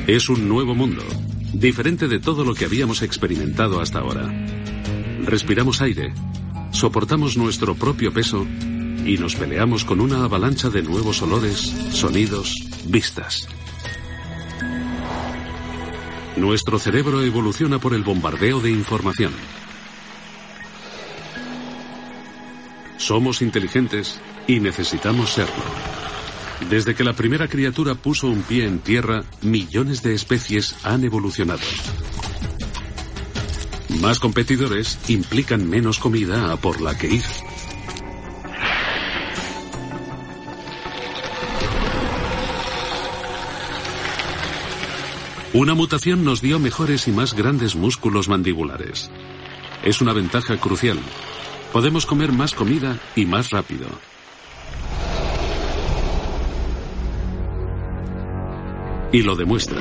Es 0.07 0.29
un 0.29 0.47
nuevo 0.47 0.75
mundo, 0.75 1.03
diferente 1.55 2.07
de 2.07 2.19
todo 2.19 2.45
lo 2.45 2.55
que 2.55 2.67
habíamos 2.67 3.01
experimentado 3.01 3.81
hasta 3.81 4.01
ahora. 4.01 4.31
Respiramos 5.25 5.81
aire, 5.81 6.13
soportamos 6.71 7.39
nuestro 7.39 7.75
propio 7.77 8.13
peso 8.13 8.47
y 9.07 9.17
nos 9.17 9.37
peleamos 9.37 9.87
con 9.87 10.03
una 10.03 10.25
avalancha 10.25 10.69
de 10.69 10.83
nuevos 10.83 11.23
olores, 11.23 11.61
sonidos, 11.93 12.55
vistas. 12.89 13.49
Nuestro 16.37 16.79
cerebro 16.79 17.23
evoluciona 17.23 17.79
por 17.79 17.93
el 17.93 18.03
bombardeo 18.03 18.61
de 18.61 18.71
información. 18.71 19.33
Somos 22.97 23.43
inteligentes 23.43 24.21
y 24.47 24.61
necesitamos 24.61 25.31
serlo. 25.31 25.65
Desde 26.69 26.95
que 26.95 27.05
la 27.05 27.15
primera 27.15 27.49
criatura 27.49 27.95
puso 27.95 28.29
un 28.29 28.43
pie 28.43 28.67
en 28.67 28.79
tierra, 28.79 29.25
millones 29.43 30.03
de 30.03 30.15
especies 30.15 30.77
han 30.85 31.05
evolucionado. 31.05 31.61
Más 34.01 34.21
competidores 34.21 34.99
implican 35.09 35.69
menos 35.69 35.99
comida 35.99 36.53
a 36.53 36.57
por 36.57 36.81
la 36.81 36.97
que 36.97 37.09
ir. 37.09 37.25
Una 45.53 45.75
mutación 45.75 46.25
nos 46.25 46.41
dio 46.41 46.61
mejores 46.61 47.09
y 47.09 47.11
más 47.11 47.35
grandes 47.35 47.75
músculos 47.75 48.29
mandibulares. 48.29 49.11
Es 49.83 50.01
una 50.01 50.13
ventaja 50.13 50.57
crucial. 50.59 50.97
Podemos 51.73 52.07
comer 52.07 52.31
más 52.31 52.55
comida 52.55 53.01
y 53.17 53.27
más 53.27 53.51
rápido. 53.51 53.89
Y 59.11 59.23
lo 59.23 59.35
demuestra. 59.35 59.81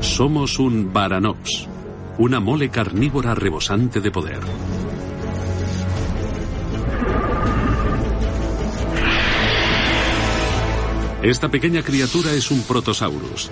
Somos 0.00 0.58
un 0.58 0.94
Baranops, 0.94 1.68
una 2.16 2.40
mole 2.40 2.70
carnívora 2.70 3.34
rebosante 3.34 4.00
de 4.00 4.10
poder. 4.10 4.40
Esta 11.22 11.50
pequeña 11.50 11.82
criatura 11.82 12.32
es 12.32 12.50
un 12.50 12.62
protosaurus. 12.62 13.50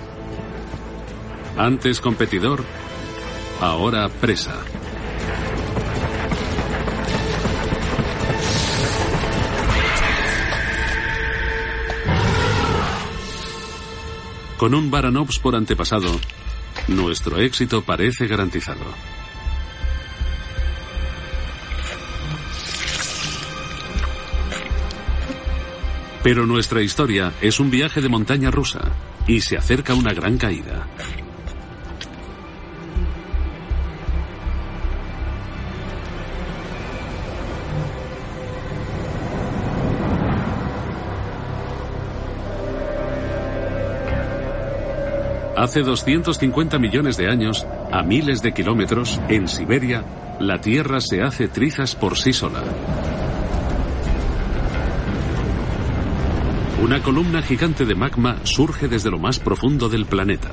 Antes 1.55 2.01
competidor, 2.01 2.63
ahora 3.61 4.09
presa. 4.09 4.55
Con 14.57 14.73
un 14.73 14.89
Baranops 14.89 15.37
por 15.37 15.55
antepasado, 15.55 16.19
nuestro 16.87 17.37
éxito 17.37 17.83
parece 17.83 18.25
garantizado. 18.25 18.83
Pero 26.29 26.45
nuestra 26.45 26.83
historia 26.83 27.33
es 27.41 27.59
un 27.59 27.71
viaje 27.71 28.01
de 28.01 28.07
montaña 28.07 28.51
rusa 28.51 28.81
y 29.25 29.41
se 29.41 29.57
acerca 29.57 29.95
una 29.95 30.13
gran 30.13 30.37
caída. 30.37 30.85
Hace 45.57 45.81
250 45.81 46.77
millones 46.77 47.17
de 47.17 47.27
años, 47.27 47.65
a 47.91 48.03
miles 48.03 48.43
de 48.43 48.53
kilómetros, 48.53 49.19
en 49.29 49.47
Siberia, 49.47 50.03
la 50.39 50.61
Tierra 50.61 51.01
se 51.01 51.23
hace 51.23 51.47
trizas 51.47 51.95
por 51.95 52.19
sí 52.19 52.33
sola. 52.33 52.61
Una 56.81 57.03
columna 57.03 57.41
gigante 57.41 57.85
de 57.85 57.93
magma 57.93 58.37
surge 58.43 58.87
desde 58.87 59.11
lo 59.11 59.19
más 59.19 59.37
profundo 59.37 59.89
del 59.89 60.05
planeta. 60.05 60.51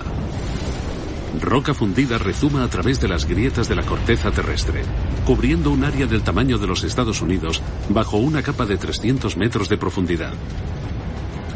Roca 1.41 1.73
fundida 1.73 2.19
rezuma 2.19 2.65
a 2.65 2.69
través 2.69 3.01
de 3.01 3.07
las 3.07 3.27
grietas 3.27 3.69
de 3.69 3.77
la 3.77 3.85
corteza 3.85 4.33
terrestre, 4.33 4.83
cubriendo 5.25 5.71
un 5.71 5.85
área 5.85 6.07
del 6.07 6.23
tamaño 6.23 6.59
de 6.59 6.67
los 6.67 6.83
Estados 6.83 7.23
Unidos 7.23 7.63
bajo 7.91 8.17
una 8.17 8.43
capa 8.43 8.67
de 8.67 8.77
300 8.77 9.37
metros 9.37 9.69
de 9.69 9.79
profundidad. 9.79 10.33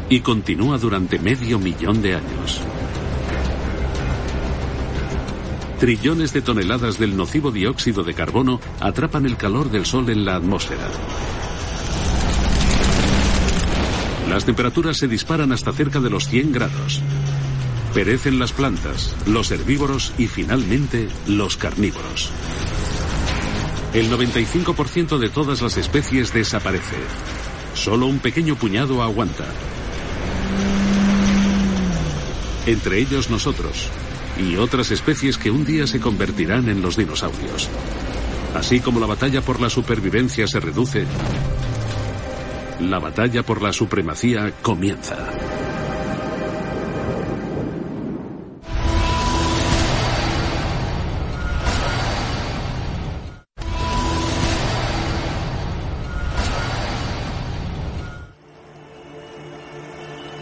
Y 0.09 0.21
continúa 0.21 0.77
durante 0.77 1.19
medio 1.19 1.59
millón 1.59 2.01
de 2.01 2.15
años. 2.15 2.61
Trillones 5.79 6.31
de 6.31 6.41
toneladas 6.41 6.97
del 6.97 7.17
nocivo 7.17 7.51
dióxido 7.51 8.03
de 8.03 8.13
carbono 8.13 8.61
atrapan 8.79 9.25
el 9.25 9.35
calor 9.35 9.69
del 9.69 9.85
Sol 9.85 10.09
en 10.09 10.23
la 10.23 10.35
atmósfera. 10.35 10.87
Las 14.31 14.45
temperaturas 14.45 14.95
se 14.95 15.09
disparan 15.09 15.51
hasta 15.51 15.73
cerca 15.73 15.99
de 15.99 16.09
los 16.09 16.29
100 16.29 16.53
grados. 16.53 17.01
Perecen 17.93 18.39
las 18.39 18.53
plantas, 18.53 19.13
los 19.25 19.51
herbívoros 19.51 20.13
y 20.17 20.27
finalmente 20.27 21.09
los 21.27 21.57
carnívoros. 21.57 22.31
El 23.93 24.09
95% 24.09 25.17
de 25.17 25.27
todas 25.27 25.61
las 25.61 25.75
especies 25.75 26.33
desaparece. 26.33 26.95
Solo 27.73 28.05
un 28.05 28.19
pequeño 28.19 28.55
puñado 28.55 29.03
aguanta. 29.03 29.43
Entre 32.67 32.99
ellos 32.99 33.29
nosotros 33.29 33.89
y 34.39 34.55
otras 34.55 34.91
especies 34.91 35.37
que 35.37 35.51
un 35.51 35.65
día 35.65 35.87
se 35.87 35.99
convertirán 35.99 36.69
en 36.69 36.81
los 36.81 36.95
dinosaurios. 36.95 37.67
Así 38.55 38.79
como 38.79 39.01
la 39.01 39.07
batalla 39.07 39.41
por 39.41 39.59
la 39.59 39.69
supervivencia 39.69 40.47
se 40.47 40.61
reduce, 40.61 41.05
la 42.89 42.99
batalla 42.99 43.43
por 43.43 43.61
la 43.61 43.71
supremacía 43.71 44.53
comienza. 44.61 45.17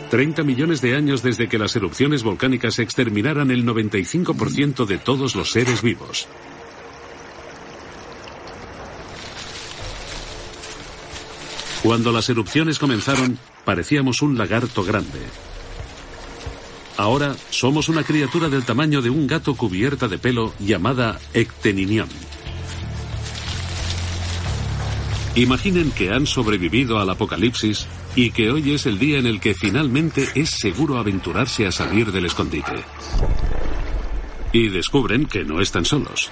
Treinta 0.09 0.41
millones 0.41 0.81
de 0.81 0.95
años 0.95 1.21
desde 1.21 1.47
que 1.47 1.59
las 1.59 1.75
erupciones 1.75 2.23
volcánicas 2.23 2.79
exterminaran 2.79 3.51
el 3.51 3.63
95% 3.63 4.87
de 4.87 4.97
todos 4.97 5.35
los 5.35 5.51
seres 5.51 5.83
vivos. 5.83 6.27
Cuando 11.83 12.11
las 12.11 12.29
erupciones 12.29 12.77
comenzaron, 12.77 13.39
parecíamos 13.63 14.21
un 14.21 14.37
lagarto 14.37 14.83
grande. 14.83 15.19
Ahora 16.97 17.33
somos 17.49 17.87
una 17.87 18.03
criatura 18.03 18.49
del 18.49 18.65
tamaño 18.65 19.01
de 19.01 19.09
un 19.09 19.25
gato 19.25 19.55
cubierta 19.55 20.09
de 20.09 20.17
pelo 20.17 20.53
llamada 20.59 21.17
Ecteninion. 21.33 22.09
Imaginen 25.35 25.91
que 25.91 26.11
han 26.11 26.27
sobrevivido 26.27 26.99
al 26.99 27.09
apocalipsis 27.09 27.87
y 28.13 28.31
que 28.31 28.51
hoy 28.51 28.73
es 28.73 28.85
el 28.85 28.99
día 28.99 29.17
en 29.19 29.27
el 29.27 29.39
que 29.39 29.53
finalmente 29.53 30.27
es 30.35 30.49
seguro 30.49 30.97
aventurarse 30.97 31.65
a 31.65 31.71
salir 31.71 32.11
del 32.11 32.25
escondite. 32.25 32.83
Y 34.51 34.67
descubren 34.67 35.25
que 35.25 35.45
no 35.45 35.61
están 35.61 35.85
solos. 35.85 36.29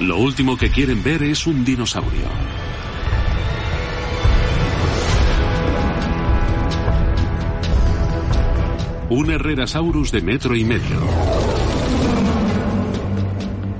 Lo 0.00 0.18
último 0.18 0.58
que 0.58 0.70
quieren 0.70 1.02
ver 1.02 1.22
es 1.22 1.46
un 1.46 1.64
dinosaurio. 1.64 2.28
Un 9.08 9.30
Herrerasaurus 9.30 10.12
de 10.12 10.20
metro 10.20 10.54
y 10.54 10.64
medio. 10.64 11.00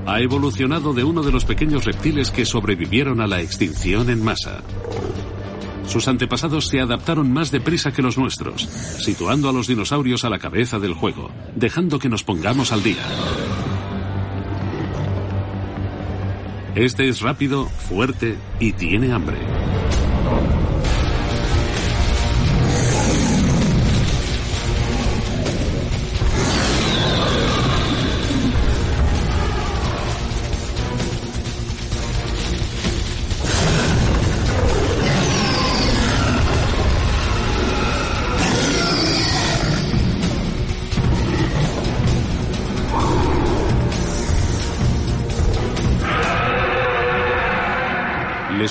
Ha 0.07 0.19
evolucionado 0.21 0.93
de 0.93 1.03
uno 1.03 1.21
de 1.21 1.31
los 1.31 1.45
pequeños 1.45 1.85
reptiles 1.85 2.31
que 2.31 2.45
sobrevivieron 2.45 3.21
a 3.21 3.27
la 3.27 3.41
extinción 3.41 4.09
en 4.09 4.23
masa. 4.23 4.63
Sus 5.85 6.07
antepasados 6.07 6.67
se 6.67 6.81
adaptaron 6.81 7.31
más 7.31 7.51
deprisa 7.51 7.91
que 7.91 8.01
los 8.01 8.17
nuestros, 8.17 8.63
situando 8.63 9.49
a 9.49 9.53
los 9.53 9.67
dinosaurios 9.67 10.25
a 10.25 10.29
la 10.29 10.39
cabeza 10.39 10.79
del 10.79 10.93
juego, 10.93 11.29
dejando 11.55 11.99
que 11.99 12.09
nos 12.09 12.23
pongamos 12.23 12.71
al 12.71 12.81
día. 12.81 13.03
Este 16.77 17.09
es 17.09 17.21
rápido, 17.21 17.65
fuerte 17.65 18.35
y 18.59 18.71
tiene 18.73 19.11
hambre. 19.11 19.56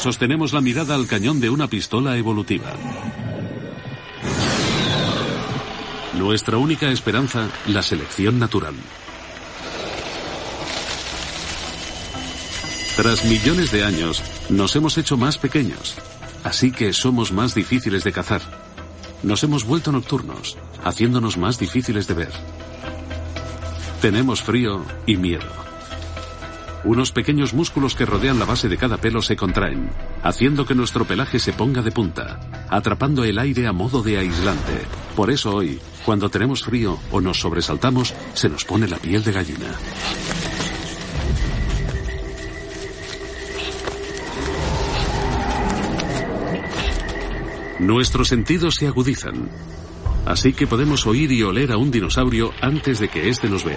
Sostenemos 0.06 0.52
la 0.52 0.60
mirada 0.60 0.94
al 0.94 1.08
cañón 1.08 1.40
de 1.40 1.50
una 1.50 1.66
pistola 1.66 2.16
evolutiva. 2.16 2.72
Nuestra 6.16 6.58
única 6.58 6.92
esperanza, 6.92 7.48
la 7.66 7.82
selección 7.82 8.38
natural. 8.38 8.74
Tras 12.94 13.24
millones 13.24 13.72
de 13.72 13.82
años, 13.82 14.22
nos 14.48 14.76
hemos 14.76 14.96
hecho 14.96 15.16
más 15.16 15.38
pequeños, 15.38 15.96
así 16.44 16.70
que 16.70 16.92
somos 16.92 17.32
más 17.32 17.56
difíciles 17.56 18.04
de 18.04 18.12
cazar. 18.12 18.42
Nos 19.24 19.42
hemos 19.42 19.64
vuelto 19.64 19.90
nocturnos, 19.90 20.56
haciéndonos 20.84 21.36
más 21.36 21.58
difíciles 21.58 22.06
de 22.06 22.14
ver. 22.14 22.32
Tenemos 24.00 24.40
frío 24.40 24.84
y 25.04 25.16
miedo. 25.16 25.65
Unos 26.84 27.10
pequeños 27.10 27.52
músculos 27.52 27.94
que 27.94 28.06
rodean 28.06 28.38
la 28.38 28.44
base 28.44 28.68
de 28.68 28.76
cada 28.76 28.98
pelo 28.98 29.22
se 29.22 29.36
contraen, 29.36 29.90
haciendo 30.22 30.66
que 30.66 30.74
nuestro 30.74 31.04
pelaje 31.04 31.38
se 31.38 31.52
ponga 31.52 31.82
de 31.82 31.90
punta, 31.90 32.40
atrapando 32.68 33.24
el 33.24 33.38
aire 33.38 33.66
a 33.66 33.72
modo 33.72 34.02
de 34.02 34.18
aislante. 34.18 34.82
Por 35.16 35.30
eso 35.30 35.54
hoy, 35.54 35.80
cuando 36.04 36.28
tenemos 36.28 36.62
frío 36.62 36.98
o 37.10 37.20
nos 37.20 37.40
sobresaltamos, 37.40 38.14
se 38.34 38.48
nos 38.48 38.64
pone 38.64 38.86
la 38.86 38.98
piel 38.98 39.24
de 39.24 39.32
gallina. 39.32 39.74
Nuestros 47.78 48.28
sentidos 48.28 48.76
se 48.76 48.86
agudizan, 48.86 49.50
así 50.24 50.54
que 50.54 50.66
podemos 50.66 51.06
oír 51.06 51.30
y 51.30 51.42
oler 51.42 51.72
a 51.72 51.76
un 51.76 51.90
dinosaurio 51.90 52.52
antes 52.62 53.00
de 53.00 53.08
que 53.08 53.28
éste 53.28 53.50
nos 53.50 53.64
vea. 53.64 53.76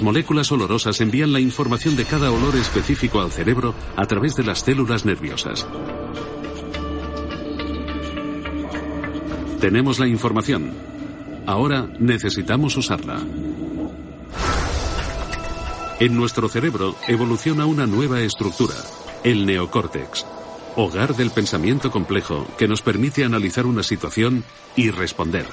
Las 0.00 0.04
moléculas 0.06 0.50
olorosas 0.50 0.98
envían 1.02 1.30
la 1.30 1.40
información 1.40 1.94
de 1.94 2.06
cada 2.06 2.32
olor 2.32 2.56
específico 2.56 3.20
al 3.20 3.30
cerebro 3.30 3.74
a 3.96 4.06
través 4.06 4.34
de 4.34 4.42
las 4.42 4.60
células 4.60 5.04
nerviosas. 5.04 5.68
Tenemos 9.60 9.98
la 9.98 10.08
información. 10.08 10.72
Ahora 11.44 11.86
necesitamos 11.98 12.78
usarla. 12.78 13.20
En 15.98 16.16
nuestro 16.16 16.48
cerebro 16.48 16.96
evoluciona 17.06 17.66
una 17.66 17.86
nueva 17.86 18.22
estructura, 18.22 18.76
el 19.22 19.44
neocórtex, 19.44 20.24
hogar 20.76 21.14
del 21.14 21.28
pensamiento 21.30 21.90
complejo 21.90 22.46
que 22.56 22.68
nos 22.68 22.80
permite 22.80 23.26
analizar 23.26 23.66
una 23.66 23.82
situación 23.82 24.44
y 24.76 24.92
responder. 24.92 25.44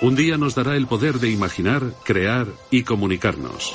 Un 0.00 0.14
día 0.14 0.36
nos 0.38 0.54
dará 0.54 0.76
el 0.76 0.86
poder 0.86 1.18
de 1.18 1.28
imaginar, 1.28 1.92
crear 2.04 2.46
y 2.70 2.84
comunicarnos. 2.84 3.74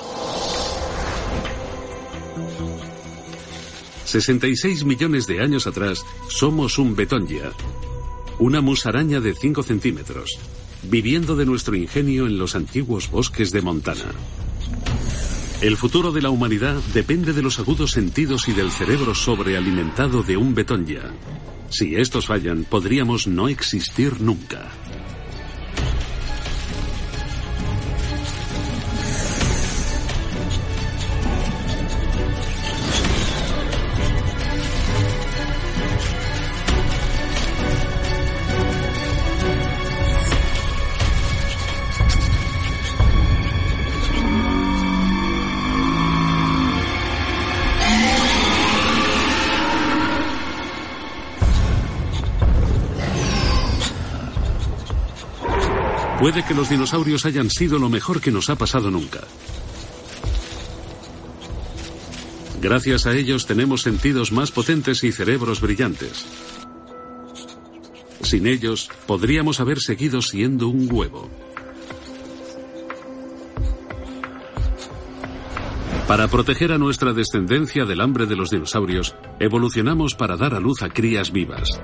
66 4.05 4.85
millones 4.85 5.27
de 5.27 5.41
años 5.41 5.67
atrás 5.67 6.05
somos 6.29 6.77
un 6.77 6.95
betongia, 6.95 7.51
una 8.39 8.61
musaraña 8.61 9.19
de 9.19 9.33
5 9.33 9.63
centímetros, 9.63 10.39
viviendo 10.83 11.35
de 11.35 11.45
nuestro 11.45 11.75
ingenio 11.75 12.25
en 12.25 12.37
los 12.37 12.55
antiguos 12.55 13.11
bosques 13.11 13.51
de 13.51 13.61
Montana. 13.61 14.05
El 15.61 15.75
futuro 15.75 16.13
de 16.13 16.21
la 16.21 16.29
humanidad 16.29 16.75
depende 16.93 17.33
de 17.33 17.41
los 17.41 17.59
agudos 17.59 17.91
sentidos 17.91 18.47
y 18.47 18.53
del 18.53 18.71
cerebro 18.71 19.13
sobrealimentado 19.13 20.23
de 20.23 20.37
un 20.37 20.55
betongia. 20.55 21.01
Si 21.69 21.95
estos 21.95 22.27
fallan, 22.27 22.63
podríamos 22.63 23.27
no 23.27 23.49
existir 23.49 24.21
nunca. 24.21 24.71
Puede 56.23 56.45
que 56.45 56.53
los 56.53 56.69
dinosaurios 56.69 57.25
hayan 57.25 57.49
sido 57.49 57.77
lo 57.79 57.89
mejor 57.89 58.21
que 58.21 58.31
nos 58.31 58.49
ha 58.49 58.55
pasado 58.55 58.89
nunca. 58.89 59.19
Gracias 62.61 63.05
a 63.05 63.13
ellos 63.13 63.45
tenemos 63.45 63.81
sentidos 63.81 64.31
más 64.31 64.49
potentes 64.49 65.03
y 65.03 65.11
cerebros 65.11 65.59
brillantes. 65.59 66.25
Sin 68.21 68.47
ellos, 68.47 68.89
podríamos 69.05 69.59
haber 69.59 69.81
seguido 69.81 70.21
siendo 70.21 70.69
un 70.69 70.87
huevo. 70.89 71.29
Para 76.07 76.29
proteger 76.29 76.71
a 76.71 76.77
nuestra 76.77 77.11
descendencia 77.11 77.83
del 77.83 77.99
hambre 77.99 78.27
de 78.27 78.37
los 78.37 78.49
dinosaurios, 78.49 79.13
evolucionamos 79.41 80.15
para 80.15 80.37
dar 80.37 80.53
a 80.53 80.61
luz 80.61 80.83
a 80.83 80.89
crías 80.89 81.33
vivas. 81.33 81.81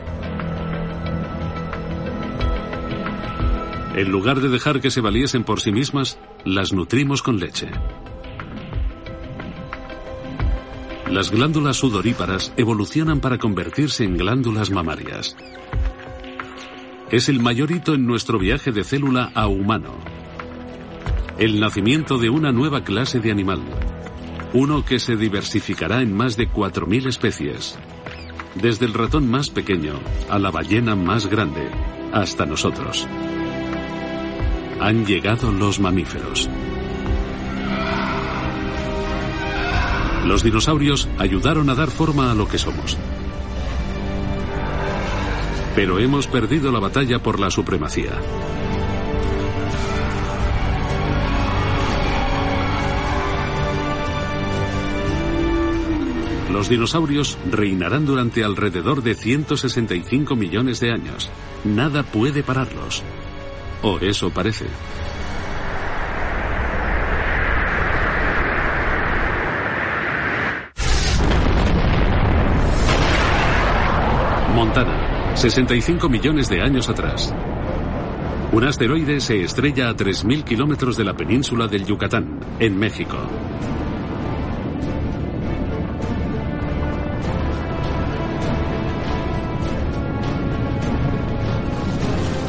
En 3.95 4.12
lugar 4.12 4.39
de 4.39 4.49
dejar 4.49 4.82
que 4.82 4.91
se 4.91 5.02
valiesen 5.02 5.43
por 5.43 5.62
sí 5.62 5.71
mismas, 5.71 6.19
las 6.45 6.73
nutrimos 6.73 7.23
con 7.23 7.39
leche. 7.39 7.69
Las 11.10 11.32
glándulas 11.32 11.78
sudoríparas 11.78 12.54
evolucionan 12.56 13.19
para 13.19 13.39
convertirse 13.39 14.04
en 14.04 14.15
glándulas 14.15 14.69
mamarias. 14.69 15.36
Es 17.10 17.30
el 17.30 17.39
mayor 17.39 17.71
hito 17.71 17.95
en 17.95 18.06
nuestro 18.06 18.38
viaje 18.38 18.71
de 18.71 18.84
célula 18.84 19.32
a 19.34 19.47
humano. 19.47 19.97
El 21.39 21.60
nacimiento 21.60 22.19
de 22.19 22.30
una 22.30 22.52
nueva 22.52 22.84
clase 22.84 23.19
de 23.19 23.32
animal. 23.32 23.62
Uno 24.54 24.86
que 24.86 24.99
se 24.99 25.15
diversificará 25.15 26.04
en 26.04 26.15
más 26.15 26.38
de 26.38 26.47
4.000 26.47 27.08
especies. 27.08 27.75
Desde 28.54 28.86
el 28.86 28.93
ratón 28.93 29.30
más 29.32 29.49
pequeño 29.49 29.93
a 30.30 30.38
la 30.38 30.52
ballena 30.52 30.95
más 30.95 31.25
grande, 31.28 31.69
hasta 32.13 32.45
nosotros 32.45 33.08
han 34.80 35.06
llegado 35.06 35.52
los 35.52 35.80
mamíferos. 35.80 36.50
Los 40.26 40.44
dinosaurios 40.44 41.08
ayudaron 41.18 41.70
a 41.70 41.76
dar 41.76 41.89
forma 41.89 42.32
a 42.32 42.36
lo 42.36 42.48
que 42.48 42.58
somos. 42.58 42.98
Pero 45.76 46.00
hemos 46.00 46.28
perdido 46.28 46.72
la 46.72 46.80
batalla 46.80 47.20
por 47.20 47.39
la 47.39 47.50
supremacía. 47.50 48.12
Los 56.52 56.68
dinosaurios 56.68 57.38
reinarán 57.50 58.06
durante 58.06 58.44
alrededor 58.44 59.02
de 59.02 59.15
165 59.15 60.36
millones 60.36 60.80
de 60.80 60.92
años. 60.92 61.30
Nada 61.63 62.04
puede 62.04 62.44
pararlos. 62.44 63.04
O 63.82 63.98
eso 64.00 64.30
parece. 64.30 64.65
Montana, 74.54 75.36
65 75.36 76.10
millones 76.10 76.50
de 76.50 76.62
años 76.62 76.89
atrás. 76.89 77.34
Un 78.52 78.63
asteroide 78.65 79.22
se 79.22 79.44
estrella 79.44 79.89
a 79.89 79.96
3.000 79.96 80.44
kilómetros 80.44 80.98
de 80.98 81.06
la 81.06 81.13
península 81.15 81.68
del 81.68 81.86
Yucatán, 81.86 82.39
en 82.60 82.78
México. 82.78 83.18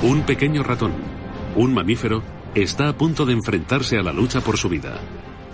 Un 0.02 0.22
pequeño 0.22 0.62
ratón, 0.62 0.92
un 1.60 1.74
mamífero, 1.74 2.22
está 2.54 2.88
a 2.88 2.96
punto 2.96 3.26
de 3.26 3.34
enfrentarse 3.34 3.98
a 3.98 4.02
la 4.02 4.12
lucha 4.12 4.40
por 4.40 4.56
su 4.56 4.68
vida. 4.68 4.98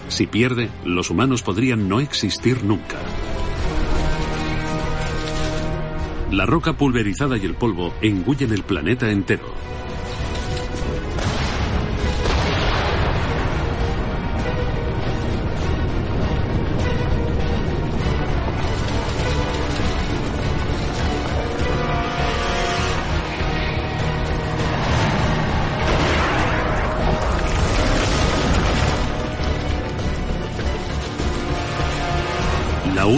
Si 0.08 0.26
pierde, 0.26 0.70
los 0.84 1.10
humanos 1.10 1.42
podrían 1.42 1.88
no 1.88 2.00
existir 2.00 2.62
nunca. 2.62 2.96
La 6.30 6.46
roca 6.46 6.74
pulverizada 6.74 7.36
y 7.36 7.44
el 7.44 7.54
polvo 7.54 7.92
engullen 8.02 8.52
el 8.52 8.62
planeta 8.62 9.10
entero. 9.10 9.52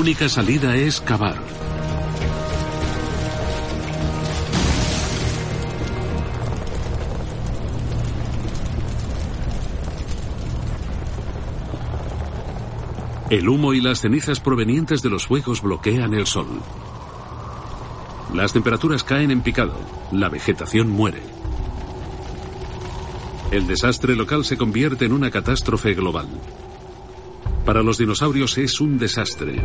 Única 0.09 0.31
salida 0.31 0.75
es 0.75 1.03
cavar. 1.03 1.37
El 13.29 13.51
humo 13.51 13.75
y 13.75 13.83
las 13.83 14.01
cenizas 14.01 14.41
provenientes 14.41 15.03
de 15.03 15.11
los 15.11 15.27
fuegos 15.27 15.61
bloquean 15.61 16.15
el 16.15 16.27
sol. 16.27 16.47
Las 18.33 18.55
temperaturas 18.55 19.05
caen 19.05 19.31
en 19.31 19.43
picado, 19.43 19.79
la 20.11 20.31
vegetación 20.31 20.89
muere. 20.89 21.21
El 23.51 23.67
desastre 23.67 24.17
local 24.17 24.47
se 24.47 24.57
convierte 24.57 25.05
en 25.05 25.13
una 25.13 25.31
catástrofe 25.31 25.93
global. 25.93 26.29
Para 27.69 27.83
los 27.83 27.99
dinosaurios 27.99 28.57
es 28.57 28.81
un 28.81 28.97
desastre. 28.97 29.61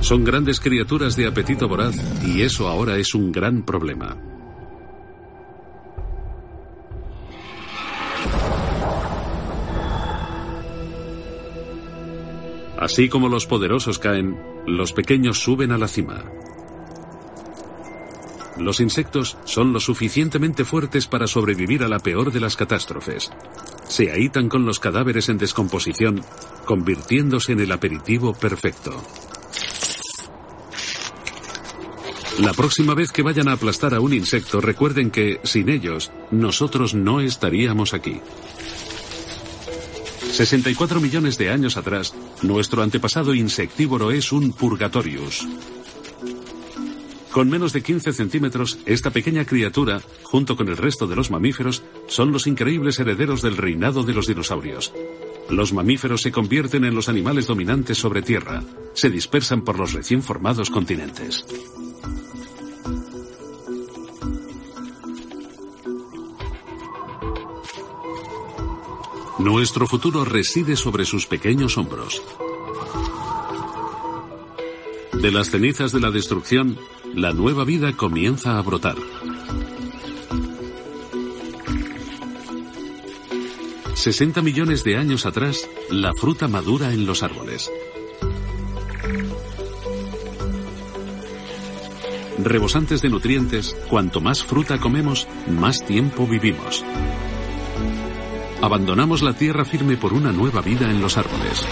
Son 0.00 0.24
grandes 0.24 0.58
criaturas 0.58 1.14
de 1.14 1.28
apetito 1.28 1.68
voraz 1.68 1.94
y 2.26 2.42
eso 2.42 2.66
ahora 2.66 2.96
es 2.96 3.14
un 3.14 3.30
gran 3.30 3.62
problema. 3.62 4.16
Así 12.76 13.08
como 13.08 13.28
los 13.28 13.46
poderosos 13.46 14.00
caen, 14.00 14.36
los 14.66 14.92
pequeños 14.92 15.38
suben 15.38 15.70
a 15.70 15.78
la 15.78 15.86
cima. 15.86 16.24
Los 18.58 18.80
insectos 18.80 19.38
son 19.44 19.72
lo 19.72 19.78
suficientemente 19.78 20.64
fuertes 20.64 21.06
para 21.06 21.28
sobrevivir 21.28 21.84
a 21.84 21.88
la 21.88 22.00
peor 22.00 22.32
de 22.32 22.40
las 22.40 22.56
catástrofes, 22.56 23.30
se 23.90 24.12
ahitan 24.12 24.48
con 24.48 24.64
los 24.64 24.78
cadáveres 24.78 25.28
en 25.28 25.36
descomposición, 25.36 26.24
convirtiéndose 26.64 27.52
en 27.52 27.60
el 27.60 27.72
aperitivo 27.72 28.32
perfecto. 28.32 29.02
La 32.38 32.52
próxima 32.54 32.94
vez 32.94 33.10
que 33.10 33.22
vayan 33.22 33.48
a 33.48 33.52
aplastar 33.52 33.92
a 33.92 34.00
un 34.00 34.14
insecto, 34.14 34.60
recuerden 34.60 35.10
que, 35.10 35.40
sin 35.42 35.68
ellos, 35.68 36.12
nosotros 36.30 36.94
no 36.94 37.20
estaríamos 37.20 37.92
aquí. 37.92 38.20
64 40.30 41.00
millones 41.00 41.36
de 41.36 41.50
años 41.50 41.76
atrás, 41.76 42.14
nuestro 42.42 42.82
antepasado 42.82 43.34
insectívoro 43.34 44.12
es 44.12 44.30
un 44.32 44.52
purgatorius, 44.52 45.46
con 47.32 47.48
menos 47.48 47.72
de 47.72 47.82
15 47.82 48.12
centímetros, 48.12 48.78
esta 48.86 49.10
pequeña 49.10 49.44
criatura, 49.44 50.02
junto 50.24 50.56
con 50.56 50.68
el 50.68 50.76
resto 50.76 51.06
de 51.06 51.16
los 51.16 51.30
mamíferos, 51.30 51.82
son 52.08 52.32
los 52.32 52.46
increíbles 52.46 52.98
herederos 52.98 53.42
del 53.42 53.56
reinado 53.56 54.02
de 54.02 54.14
los 54.14 54.26
dinosaurios. 54.26 54.92
Los 55.48 55.72
mamíferos 55.72 56.22
se 56.22 56.32
convierten 56.32 56.84
en 56.84 56.94
los 56.94 57.08
animales 57.08 57.46
dominantes 57.46 57.98
sobre 57.98 58.22
Tierra. 58.22 58.62
Se 58.94 59.10
dispersan 59.10 59.62
por 59.62 59.78
los 59.78 59.92
recién 59.92 60.22
formados 60.22 60.70
continentes. 60.70 61.44
Nuestro 69.38 69.86
futuro 69.86 70.24
reside 70.24 70.76
sobre 70.76 71.04
sus 71.04 71.26
pequeños 71.26 71.78
hombros. 71.78 72.22
De 75.14 75.32
las 75.32 75.50
cenizas 75.50 75.92
de 75.92 76.00
la 76.00 76.10
destrucción, 76.10 76.78
la 77.14 77.32
nueva 77.32 77.64
vida 77.64 77.92
comienza 77.92 78.58
a 78.58 78.62
brotar. 78.62 78.96
Sesenta 83.94 84.42
millones 84.42 84.84
de 84.84 84.96
años 84.96 85.26
atrás, 85.26 85.68
la 85.90 86.14
fruta 86.14 86.48
madura 86.48 86.92
en 86.92 87.06
los 87.06 87.22
árboles. 87.22 87.70
Rebosantes 92.42 93.02
de 93.02 93.10
nutrientes, 93.10 93.76
cuanto 93.88 94.20
más 94.20 94.44
fruta 94.44 94.78
comemos, 94.78 95.28
más 95.48 95.84
tiempo 95.84 96.26
vivimos. 96.26 96.84
Abandonamos 98.62 99.22
la 99.22 99.34
tierra 99.34 99.64
firme 99.64 99.96
por 99.96 100.12
una 100.12 100.32
nueva 100.32 100.62
vida 100.62 100.90
en 100.90 101.02
los 101.02 101.18
árboles. 101.18 101.66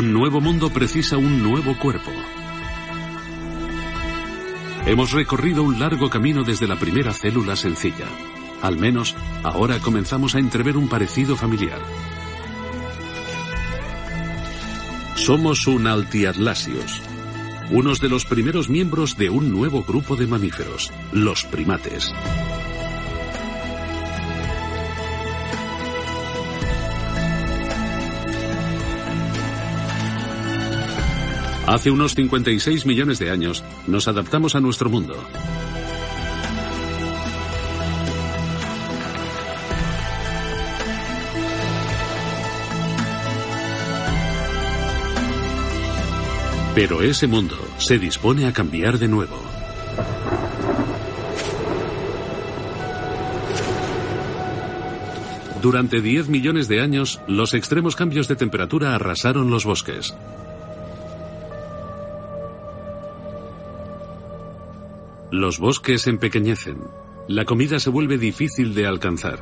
Un 0.00 0.14
nuevo 0.14 0.40
mundo 0.40 0.70
precisa 0.70 1.18
un 1.18 1.42
nuevo 1.42 1.76
cuerpo. 1.76 2.10
Hemos 4.86 5.12
recorrido 5.12 5.62
un 5.62 5.78
largo 5.78 6.08
camino 6.08 6.42
desde 6.42 6.66
la 6.66 6.76
primera 6.76 7.12
célula 7.12 7.54
sencilla. 7.54 8.06
Al 8.62 8.78
menos, 8.78 9.14
ahora 9.42 9.78
comenzamos 9.78 10.34
a 10.34 10.38
entrever 10.38 10.78
un 10.78 10.88
parecido 10.88 11.36
familiar. 11.36 11.78
Somos 15.16 15.66
un 15.66 15.86
Altiatlasios, 15.86 17.02
unos 17.70 18.00
de 18.00 18.08
los 18.08 18.24
primeros 18.24 18.70
miembros 18.70 19.18
de 19.18 19.28
un 19.28 19.50
nuevo 19.50 19.82
grupo 19.82 20.16
de 20.16 20.26
mamíferos, 20.26 20.90
los 21.12 21.44
primates. 21.44 22.10
Hace 31.70 31.92
unos 31.92 32.16
56 32.16 32.84
millones 32.84 33.20
de 33.20 33.30
años 33.30 33.62
nos 33.86 34.08
adaptamos 34.08 34.56
a 34.56 34.60
nuestro 34.60 34.90
mundo. 34.90 35.14
Pero 46.74 47.02
ese 47.02 47.28
mundo 47.28 47.54
se 47.78 48.00
dispone 48.00 48.48
a 48.48 48.52
cambiar 48.52 48.98
de 48.98 49.06
nuevo. 49.06 49.40
Durante 55.62 56.00
10 56.00 56.30
millones 56.30 56.66
de 56.66 56.80
años, 56.80 57.20
los 57.28 57.54
extremos 57.54 57.94
cambios 57.94 58.26
de 58.26 58.34
temperatura 58.34 58.96
arrasaron 58.96 59.50
los 59.50 59.64
bosques. 59.64 60.16
Los 65.40 65.58
bosques 65.58 66.06
empequeñecen. 66.06 66.82
La 67.26 67.46
comida 67.46 67.80
se 67.80 67.88
vuelve 67.88 68.18
difícil 68.18 68.74
de 68.74 68.86
alcanzar. 68.86 69.38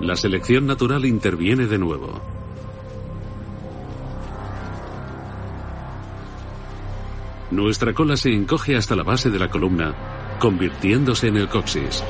La 0.00 0.16
selección 0.16 0.66
natural 0.66 1.04
interviene 1.04 1.66
de 1.66 1.78
nuevo. 1.78 2.20
Nuestra 7.52 7.94
cola 7.94 8.16
se 8.16 8.34
encoge 8.34 8.74
hasta 8.74 8.96
la 8.96 9.04
base 9.04 9.30
de 9.30 9.38
la 9.38 9.48
columna, 9.48 9.94
convirtiéndose 10.40 11.28
en 11.28 11.36
el 11.36 11.48
coxis. 11.48 12.02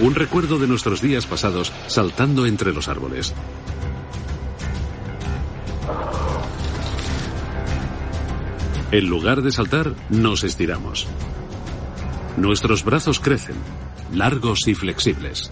Un 0.00 0.16
recuerdo 0.16 0.58
de 0.58 0.66
nuestros 0.66 1.00
días 1.00 1.26
pasados 1.26 1.72
saltando 1.86 2.44
entre 2.44 2.72
los 2.72 2.88
árboles. 2.88 3.32
En 8.92 9.08
lugar 9.08 9.40
de 9.42 9.52
saltar, 9.52 9.94
nos 10.08 10.42
estiramos. 10.42 11.06
Nuestros 12.36 12.84
brazos 12.84 13.20
crecen, 13.20 13.54
largos 14.12 14.66
y 14.66 14.74
flexibles. 14.74 15.48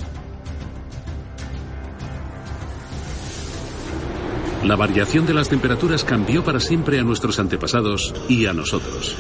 La 4.64 4.74
variación 4.74 5.24
de 5.24 5.35
las 5.35 5.48
temperaturas 5.48 6.03
cambió 6.03 6.42
para 6.42 6.59
siempre 6.59 6.98
a 6.98 7.05
nuestros 7.05 7.38
antepasados 7.38 8.12
y 8.29 8.46
a 8.46 8.53
nosotros. 8.53 9.16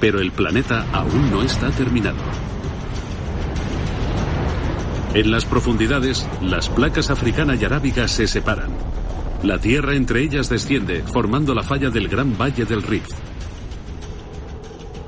Pero 0.00 0.20
el 0.20 0.32
planeta 0.32 0.86
aún 0.90 1.30
no 1.30 1.42
está 1.42 1.70
terminado. 1.70 2.16
En 5.12 5.30
las 5.30 5.44
profundidades, 5.44 6.26
las 6.40 6.70
placas 6.70 7.10
africana 7.10 7.56
y 7.56 7.64
arábiga 7.66 8.08
se 8.08 8.26
separan. 8.26 8.70
La 9.44 9.58
tierra 9.58 9.94
entre 9.94 10.22
ellas 10.22 10.48
desciende, 10.48 11.02
formando 11.02 11.52
la 11.54 11.62
falla 11.62 11.90
del 11.90 12.08
gran 12.08 12.34
valle 12.38 12.64
del 12.64 12.82
Rift. 12.82 13.12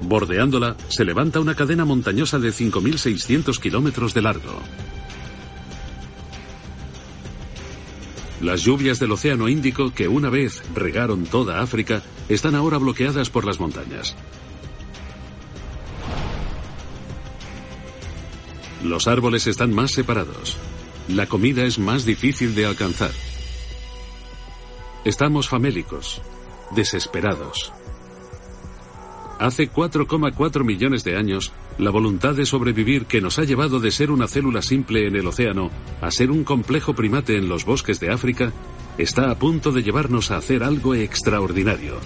Bordeándola, 0.03 0.77
se 0.88 1.07
levanta 1.07 1.40
una 1.40 1.55
cadena 1.55 1.87
montañosa 1.87 2.38
de 2.38 2.51
5.600 2.51 3.59
kilómetros 3.59 4.12
de 4.12 4.20
largo. 4.20 4.61
Las 8.42 8.61
lluvias 8.61 9.01
del 9.01 9.12
Océano 9.12 9.49
Índico, 9.49 9.94
que 9.94 10.07
una 10.07 10.29
vez 10.29 10.62
regaron 10.75 11.25
toda 11.25 11.62
África, 11.62 12.03
están 12.29 12.55
ahora 12.55 12.77
bloqueadas 12.77 13.31
por 13.31 13.46
las 13.46 13.59
montañas. 13.59 14.14
Los 18.85 19.09
árboles 19.09 19.46
están 19.46 19.72
más 19.72 19.92
separados. 19.92 20.59
La 21.09 21.27
comida 21.27 21.64
es 21.64 21.79
más 21.79 22.05
difícil 22.05 22.55
de 22.55 22.66
alcanzar. 22.66 23.12
Estamos 25.07 25.49
famélicos, 25.49 26.21
desesperados. 26.75 27.73
Hace 29.38 29.71
4,4 29.71 30.64
millones 30.64 31.05
de 31.05 31.16
años, 31.16 31.53
la 31.79 31.90
voluntad 31.90 32.35
de 32.35 32.45
sobrevivir 32.45 33.07
que 33.07 33.21
nos 33.21 33.38
ha 33.38 33.45
llevado 33.45 33.79
de 33.79 33.92
ser 33.92 34.11
una 34.11 34.27
célula 34.27 34.62
simple 34.62 35.07
en 35.07 35.14
el 35.14 35.29
océano 35.29 35.71
a 36.01 36.11
ser 36.11 36.33
un 36.33 36.42
complejo 36.42 36.92
primate 36.95 37.37
en 37.37 37.49
los 37.49 37.64
bosques 37.64 38.01
de 38.01 38.11
África 38.11 38.53
está 38.99 39.31
a 39.31 39.38
punto 39.38 39.71
de 39.71 39.85
llevarnos 39.85 40.33
a 40.33 40.38
hacer 40.38 40.64
algo 40.64 40.97
extraordinario. 40.97 42.01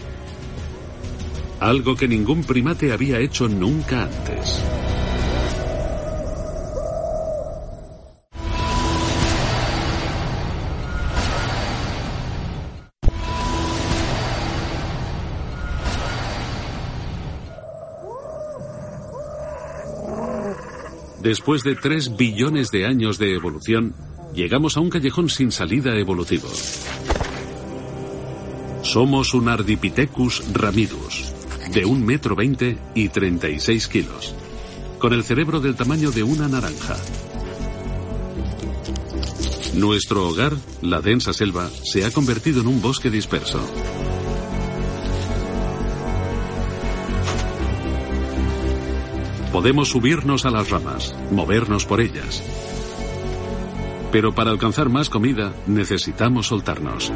Algo 1.58 1.96
que 1.96 2.06
ningún 2.06 2.44
primate 2.44 2.92
había 2.92 3.18
hecho 3.18 3.48
nunca 3.48 4.02
antes. 4.02 4.62
Después 21.22 21.62
de 21.62 21.76
3 21.76 22.16
billones 22.16 22.70
de 22.70 22.86
años 22.86 23.18
de 23.18 23.34
evolución, 23.34 23.94
llegamos 24.34 24.76
a 24.76 24.80
un 24.80 24.88
callejón 24.88 25.28
sin 25.28 25.52
salida 25.52 25.94
evolutivo. 25.96 26.48
Somos 28.82 29.34
un 29.34 29.48
Ardipithecus 29.48 30.42
ramidus, 30.54 31.32
de 31.72 31.84
un 31.84 32.04
metro 32.06 32.34
veinte 32.34 32.78
y 32.94 33.10
36 33.10 33.88
kilos, 33.88 34.34
con 34.98 35.12
el 35.12 35.22
cerebro 35.22 35.60
del 35.60 35.76
tamaño 35.76 36.10
de 36.10 36.22
una 36.22 36.48
naranja. 36.48 36.96
Nuestro 39.74 40.26
hogar, 40.26 40.54
la 40.80 41.02
densa 41.02 41.34
selva, 41.34 41.68
se 41.84 42.04
ha 42.06 42.10
convertido 42.10 42.62
en 42.62 42.66
un 42.66 42.80
bosque 42.80 43.10
disperso. 43.10 43.60
Podemos 49.52 49.88
subirnos 49.88 50.46
a 50.46 50.50
las 50.50 50.70
ramas, 50.70 51.12
movernos 51.32 51.84
por 51.84 52.00
ellas. 52.00 52.40
Pero 54.12 54.32
para 54.32 54.52
alcanzar 54.52 54.88
más 54.88 55.10
comida 55.10 55.52
necesitamos 55.66 56.46
soltarnos. 56.46 57.12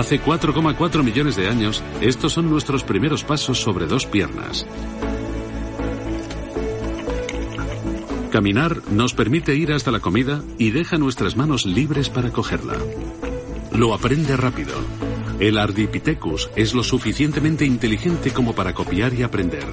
Hace 0.00 0.18
4,4 0.18 1.02
millones 1.04 1.36
de 1.36 1.46
años, 1.46 1.82
estos 2.00 2.32
son 2.32 2.48
nuestros 2.48 2.84
primeros 2.84 3.22
pasos 3.22 3.60
sobre 3.60 3.84
dos 3.84 4.06
piernas. 4.06 4.64
Caminar 8.30 8.80
nos 8.90 9.12
permite 9.12 9.54
ir 9.56 9.74
hasta 9.74 9.90
la 9.90 10.00
comida 10.00 10.42
y 10.56 10.70
deja 10.70 10.96
nuestras 10.96 11.36
manos 11.36 11.66
libres 11.66 12.08
para 12.08 12.30
cogerla. 12.30 12.78
Lo 13.72 13.92
aprende 13.92 14.38
rápido. 14.38 14.72
El 15.38 15.58
Ardipithecus 15.58 16.48
es 16.56 16.72
lo 16.72 16.82
suficientemente 16.82 17.66
inteligente 17.66 18.30
como 18.30 18.54
para 18.54 18.72
copiar 18.72 19.12
y 19.12 19.22
aprender. 19.22 19.66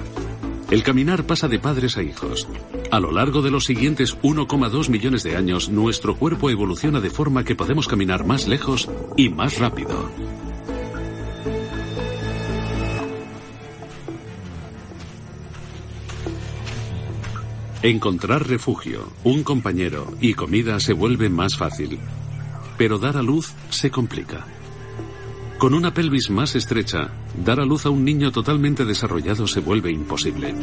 El 0.70 0.82
caminar 0.82 1.24
pasa 1.24 1.48
de 1.48 1.58
padres 1.58 1.96
a 1.96 2.02
hijos. 2.02 2.46
A 2.90 3.00
lo 3.00 3.12
largo 3.12 3.42
de 3.42 3.50
los 3.50 3.64
siguientes 3.64 4.16
1,2 4.22 4.88
millones 4.88 5.22
de 5.22 5.36
años, 5.36 5.68
nuestro 5.68 6.16
cuerpo 6.16 6.48
evoluciona 6.48 7.00
de 7.00 7.10
forma 7.10 7.44
que 7.44 7.54
podemos 7.54 7.86
caminar 7.86 8.24
más 8.24 8.48
lejos 8.48 8.88
y 9.14 9.28
más 9.28 9.58
rápido. 9.58 10.10
Encontrar 17.82 18.48
refugio, 18.48 19.12
un 19.22 19.42
compañero 19.42 20.10
y 20.20 20.32
comida 20.32 20.80
se 20.80 20.94
vuelve 20.94 21.28
más 21.28 21.58
fácil, 21.58 21.98
pero 22.78 22.98
dar 22.98 23.18
a 23.18 23.22
luz 23.22 23.52
se 23.68 23.90
complica. 23.90 24.46
Con 25.58 25.74
una 25.74 25.92
pelvis 25.92 26.30
más 26.30 26.56
estrecha, 26.56 27.10
dar 27.44 27.60
a 27.60 27.66
luz 27.66 27.84
a 27.84 27.90
un 27.90 28.04
niño 28.04 28.32
totalmente 28.32 28.86
desarrollado 28.86 29.46
se 29.46 29.60
vuelve 29.60 29.90
imposible. 29.92 30.54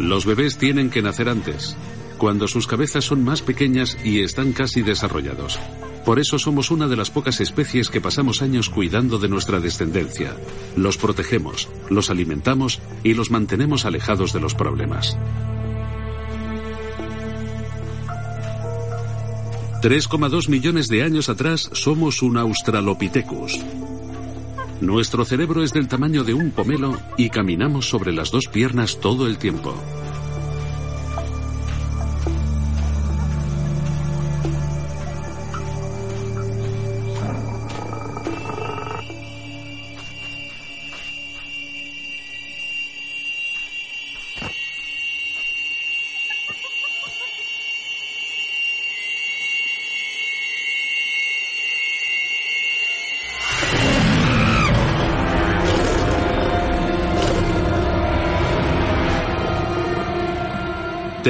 Los 0.00 0.24
bebés 0.24 0.56
tienen 0.56 0.88
que 0.88 1.02
nacer 1.02 1.28
antes, 1.28 1.76
cuando 2.16 2.48
sus 2.48 2.66
cabezas 2.66 3.04
son 3.04 3.22
más 3.22 3.42
pequeñas 3.42 3.98
y 4.02 4.22
están 4.22 4.54
casi 4.54 4.80
desarrollados. 4.80 5.60
Por 6.06 6.18
eso 6.18 6.38
somos 6.38 6.70
una 6.70 6.88
de 6.88 6.96
las 6.96 7.10
pocas 7.10 7.38
especies 7.42 7.90
que 7.90 8.00
pasamos 8.00 8.40
años 8.40 8.70
cuidando 8.70 9.18
de 9.18 9.28
nuestra 9.28 9.60
descendencia. 9.60 10.34
Los 10.74 10.96
protegemos, 10.96 11.68
los 11.90 12.08
alimentamos 12.08 12.80
y 13.04 13.12
los 13.12 13.30
mantenemos 13.30 13.84
alejados 13.84 14.32
de 14.32 14.40
los 14.40 14.54
problemas. 14.54 15.18
3,2 19.82 20.48
millones 20.48 20.88
de 20.88 21.02
años 21.02 21.28
atrás 21.28 21.68
somos 21.74 22.22
un 22.22 22.38
Australopithecus, 22.38 23.60
nuestro 24.80 25.24
cerebro 25.24 25.62
es 25.62 25.72
del 25.72 25.88
tamaño 25.88 26.24
de 26.24 26.34
un 26.34 26.50
pomelo 26.50 26.96
y 27.16 27.30
caminamos 27.30 27.88
sobre 27.88 28.12
las 28.12 28.30
dos 28.30 28.46
piernas 28.48 28.98
todo 29.00 29.26
el 29.26 29.38
tiempo. 29.38 29.74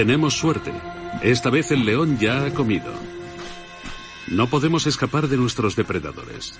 Tenemos 0.01 0.33
suerte. 0.33 0.73
Esta 1.21 1.51
vez 1.51 1.71
el 1.73 1.85
león 1.85 2.17
ya 2.19 2.47
ha 2.47 2.55
comido. 2.55 2.91
No 4.29 4.49
podemos 4.49 4.87
escapar 4.87 5.29
de 5.29 5.37
nuestros 5.37 5.77
depredadores. 5.77 6.59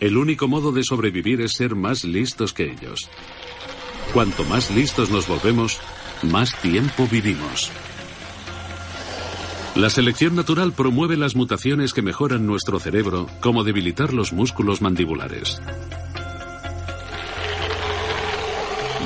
El 0.00 0.16
único 0.16 0.48
modo 0.48 0.72
de 0.72 0.82
sobrevivir 0.82 1.42
es 1.42 1.52
ser 1.52 1.76
más 1.76 2.02
listos 2.02 2.52
que 2.52 2.72
ellos. 2.72 3.08
Cuanto 4.12 4.42
más 4.42 4.68
listos 4.72 5.10
nos 5.10 5.28
volvemos, 5.28 5.78
más 6.24 6.60
tiempo 6.60 7.06
vivimos. 7.08 7.70
La 9.76 9.88
selección 9.88 10.34
natural 10.34 10.72
promueve 10.72 11.16
las 11.16 11.36
mutaciones 11.36 11.94
que 11.94 12.02
mejoran 12.02 12.48
nuestro 12.48 12.80
cerebro, 12.80 13.28
como 13.38 13.62
debilitar 13.62 14.12
los 14.12 14.32
músculos 14.32 14.82
mandibulares. 14.82 15.62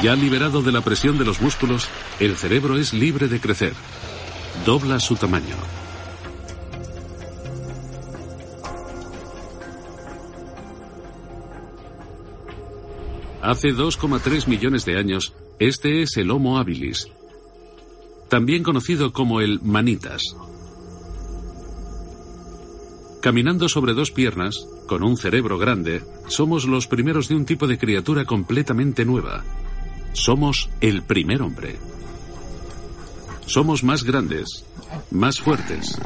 Ya 0.05 0.15
liberado 0.15 0.61
de 0.61 0.71
la 0.71 0.83
presión 0.83 1.17
de 1.17 1.25
los 1.25 1.41
músculos, 1.41 1.89
el 2.21 2.37
cerebro 2.37 2.77
es 2.77 2.93
libre 2.93 3.27
de 3.27 3.41
crecer. 3.41 3.73
Dobla 4.67 5.01
su 5.01 5.17
tamaño. 5.17 5.57
Hace 13.41 13.69
2,3 13.69 14.47
millones 14.47 14.85
de 14.85 14.99
años, 14.99 15.33
Este 15.59 16.03
es 16.03 16.19
el 16.19 16.31
Homo 16.31 16.59
habilis, 16.59 17.09
también 18.29 18.63
conocido 18.63 19.11
como 19.11 19.41
el 19.41 19.63
manitas. 19.63 20.37
Caminando 23.23 23.71
sobre 23.71 23.95
dos 23.95 24.11
piernas, 24.11 24.67
con 24.87 25.03
un 25.03 25.17
cerebro 25.17 25.57
grande, 25.57 26.03
somos 26.29 26.67
los 26.67 26.89
primeros 26.89 27.29
de 27.29 27.37
un 27.37 27.47
tipo 27.47 27.67
de 27.67 27.79
criatura 27.79 28.27
completamente 28.27 29.07
nueva. 29.07 29.43
Somos 30.15 30.71
el 30.81 31.03
primer 31.03 31.43
hombre. 31.43 31.77
Somos 33.47 33.83
más 33.85 34.05
grandes, 34.05 34.65
más 35.11 35.41
fuertes 35.41 35.99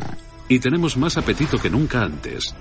y 0.49 0.59
tenemos 0.59 0.97
más 0.97 1.17
apetito 1.17 1.59
que 1.59 1.71
nunca 1.71 2.03
antes. 2.03 2.55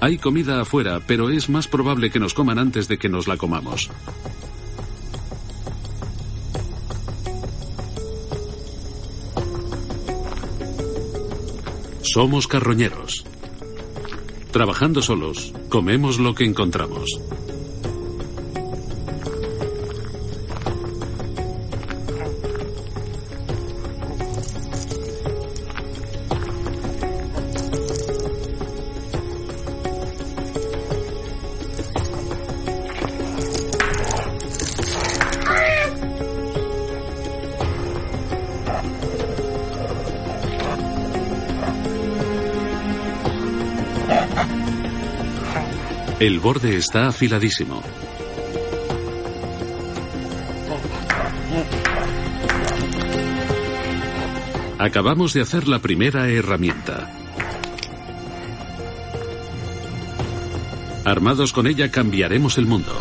Hay 0.00 0.18
comida 0.18 0.60
afuera, 0.60 1.00
pero 1.06 1.30
es 1.30 1.48
más 1.48 1.68
probable 1.68 2.10
que 2.10 2.18
nos 2.18 2.34
coman 2.34 2.58
antes 2.58 2.88
de 2.88 2.98
que 2.98 3.08
nos 3.08 3.28
la 3.28 3.36
comamos. 3.36 3.90
Somos 12.02 12.48
carroñeros. 12.48 13.26
Trabajando 14.52 15.02
solos, 15.02 15.52
comemos 15.68 16.18
lo 16.18 16.34
que 16.34 16.44
encontramos. 16.44 17.20
El 46.26 46.40
borde 46.40 46.76
está 46.76 47.06
afiladísimo. 47.06 47.80
Acabamos 54.76 55.34
de 55.34 55.42
hacer 55.42 55.68
la 55.68 55.78
primera 55.78 56.28
herramienta. 56.28 57.08
Armados 61.04 61.52
con 61.52 61.68
ella 61.68 61.92
cambiaremos 61.92 62.58
el 62.58 62.66
mundo. 62.66 62.92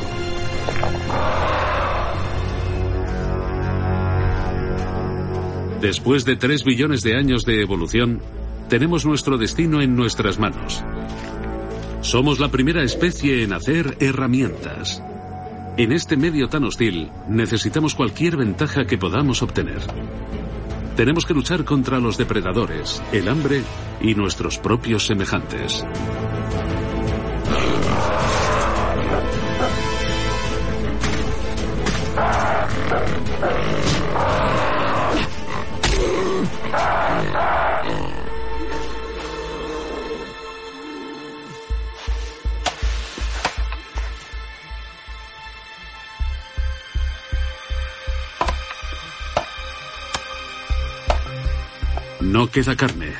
Después 5.81 6.25
de 6.25 6.35
tres 6.35 6.63
billones 6.63 7.01
de 7.01 7.17
años 7.17 7.43
de 7.43 7.59
evolución, 7.63 8.21
tenemos 8.69 9.03
nuestro 9.03 9.39
destino 9.39 9.81
en 9.81 9.95
nuestras 9.95 10.37
manos. 10.37 10.83
Somos 12.15 12.39
la 12.39 12.47
primera 12.47 12.81
especie 12.81 13.43
en 13.43 13.51
hacer 13.51 13.97
herramientas. 13.99 15.03
En 15.75 15.91
este 15.91 16.15
medio 16.15 16.47
tan 16.47 16.63
hostil, 16.63 17.11
necesitamos 17.27 17.93
cualquier 17.93 18.37
ventaja 18.37 18.85
que 18.85 18.97
podamos 18.97 19.41
obtener. 19.41 19.81
Tenemos 20.95 21.25
que 21.25 21.33
luchar 21.33 21.65
contra 21.65 21.99
los 21.99 22.17
depredadores, 22.17 23.03
el 23.11 23.27
hambre 23.27 23.63
y 23.99 24.15
nuestros 24.15 24.57
propios 24.59 25.05
semejantes. 25.05 25.83
No 52.35 52.51
queda 52.51 52.75
carne. 52.75 53.13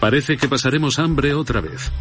Parece 0.00 0.36
que 0.36 0.48
pasaremos 0.48 0.98
hambre 0.98 1.32
otra 1.32 1.60
vez. 1.60 1.92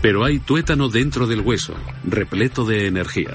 Pero 0.00 0.24
hay 0.24 0.38
tuétano 0.38 0.88
dentro 0.88 1.26
del 1.26 1.42
hueso, 1.42 1.74
repleto 2.04 2.64
de 2.64 2.86
energía. 2.86 3.34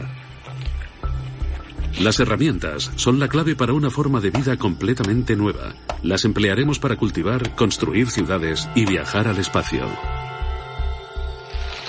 Las 2.00 2.20
herramientas 2.20 2.90
son 2.96 3.20
la 3.20 3.28
clave 3.28 3.56
para 3.56 3.74
una 3.74 3.92
forma 3.92 4.20
de 4.20 4.32
vida 4.32 4.58
completamente 4.58 5.36
nueva. 5.36 5.76
Las 6.02 6.26
emplearemos 6.26 6.80
para 6.80 6.96
cultivar, 6.96 7.56
construir 7.56 8.10
ciudades 8.10 8.68
y 8.74 8.88
viajar 8.88 9.28
al 9.28 9.38
espacio. 9.38 9.86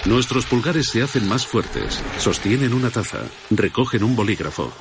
Nuestros 0.04 0.44
pulgares 0.44 0.88
se 0.88 1.02
hacen 1.02 1.26
más 1.26 1.46
fuertes, 1.46 2.02
sostienen 2.18 2.74
una 2.74 2.90
taza, 2.90 3.20
recogen 3.48 4.04
un 4.04 4.14
bolígrafo, 4.14 4.74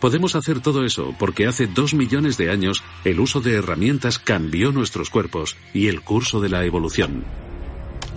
Podemos 0.00 0.34
hacer 0.34 0.60
todo 0.60 0.84
eso 0.84 1.14
porque 1.18 1.46
hace 1.46 1.66
dos 1.66 1.92
millones 1.92 2.38
de 2.38 2.50
años 2.50 2.82
el 3.04 3.20
uso 3.20 3.40
de 3.40 3.54
herramientas 3.54 4.18
cambió 4.18 4.72
nuestros 4.72 5.10
cuerpos 5.10 5.56
y 5.74 5.88
el 5.88 6.00
curso 6.00 6.40
de 6.40 6.48
la 6.48 6.64
evolución. 6.64 7.24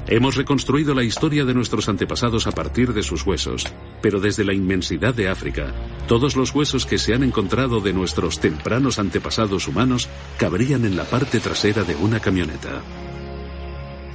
Hemos 0.07 0.35
reconstruido 0.35 0.93
la 0.93 1.03
historia 1.03 1.45
de 1.45 1.53
nuestros 1.53 1.87
antepasados 1.87 2.45
a 2.47 2.51
partir 2.51 2.93
de 2.93 3.03
sus 3.03 3.25
huesos, 3.25 3.65
pero 4.01 4.19
desde 4.19 4.43
la 4.43 4.53
inmensidad 4.53 5.13
de 5.13 5.29
África, 5.29 5.73
todos 6.07 6.35
los 6.35 6.53
huesos 6.53 6.85
que 6.85 6.97
se 6.97 7.13
han 7.13 7.23
encontrado 7.23 7.79
de 7.79 7.93
nuestros 7.93 8.39
tempranos 8.39 8.99
antepasados 8.99 9.67
humanos 9.67 10.09
cabrían 10.37 10.83
en 10.85 10.97
la 10.97 11.05
parte 11.05 11.39
trasera 11.39 11.83
de 11.83 11.95
una 11.95 12.19
camioneta. 12.19 12.81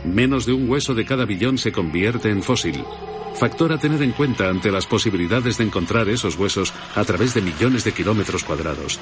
Menos 0.04 0.44
de 0.46 0.52
un 0.52 0.68
hueso 0.68 0.94
de 0.94 1.06
cada 1.06 1.24
billón 1.24 1.56
se 1.58 1.72
convierte 1.72 2.30
en 2.30 2.42
fósil, 2.42 2.84
Factor 3.38 3.72
a 3.72 3.78
tener 3.78 4.02
en 4.02 4.10
cuenta 4.10 4.48
ante 4.48 4.72
las 4.72 4.86
posibilidades 4.86 5.58
de 5.58 5.64
encontrar 5.64 6.08
esos 6.08 6.36
huesos 6.36 6.72
a 6.96 7.04
través 7.04 7.34
de 7.34 7.40
millones 7.40 7.84
de 7.84 7.92
kilómetros 7.92 8.42
cuadrados. 8.42 8.98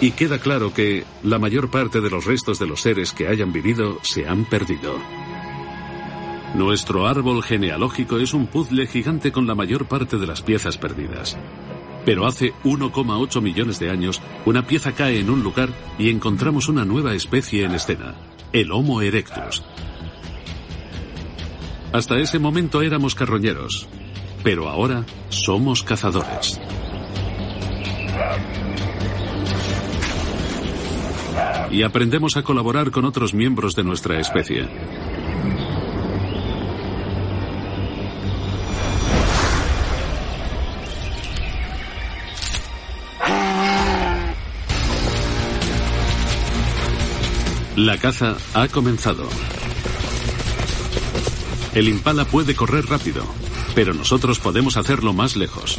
Y 0.00 0.12
queda 0.12 0.38
claro 0.38 0.72
que 0.72 1.04
la 1.24 1.40
mayor 1.40 1.68
parte 1.68 2.00
de 2.00 2.10
los 2.10 2.26
restos 2.26 2.60
de 2.60 2.68
los 2.68 2.82
seres 2.82 3.12
que 3.12 3.26
hayan 3.26 3.52
vivido 3.52 3.98
se 4.02 4.28
han 4.28 4.44
perdido. 4.44 4.94
Nuestro 6.54 7.08
árbol 7.08 7.42
genealógico 7.42 8.18
es 8.18 8.34
un 8.34 8.46
puzzle 8.46 8.86
gigante 8.86 9.32
con 9.32 9.48
la 9.48 9.56
mayor 9.56 9.88
parte 9.88 10.16
de 10.16 10.28
las 10.28 10.42
piezas 10.42 10.78
perdidas. 10.78 11.36
Pero 12.04 12.26
hace 12.26 12.54
1,8 12.62 13.42
millones 13.42 13.80
de 13.80 13.90
años, 13.90 14.22
una 14.46 14.64
pieza 14.64 14.92
cae 14.92 15.18
en 15.18 15.28
un 15.28 15.42
lugar 15.42 15.70
y 15.98 16.08
encontramos 16.08 16.68
una 16.68 16.84
nueva 16.84 17.14
especie 17.14 17.64
en 17.64 17.72
escena, 17.72 18.14
el 18.52 18.70
Homo 18.70 19.02
erectus, 19.02 19.62
hasta 21.92 22.18
ese 22.18 22.38
momento 22.38 22.82
éramos 22.82 23.14
carroñeros, 23.14 23.88
pero 24.42 24.68
ahora 24.68 25.04
somos 25.28 25.82
cazadores. 25.82 26.60
Y 31.70 31.82
aprendemos 31.82 32.36
a 32.36 32.42
colaborar 32.42 32.90
con 32.90 33.04
otros 33.04 33.34
miembros 33.34 33.74
de 33.74 33.84
nuestra 33.84 34.18
especie. 34.18 34.68
La 47.76 47.96
caza 47.96 48.36
ha 48.52 48.68
comenzado. 48.68 49.26
El 51.74 51.88
impala 51.88 52.24
puede 52.24 52.56
correr 52.56 52.86
rápido, 52.86 53.22
pero 53.74 53.94
nosotros 53.94 54.40
podemos 54.40 54.76
hacerlo 54.76 55.12
más 55.12 55.36
lejos. 55.36 55.78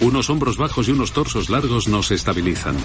Unos 0.00 0.30
hombros 0.30 0.56
bajos 0.56 0.88
y 0.88 0.92
unos 0.92 1.12
torsos 1.12 1.50
largos 1.50 1.88
nos 1.88 2.10
estabilizan. 2.10 2.76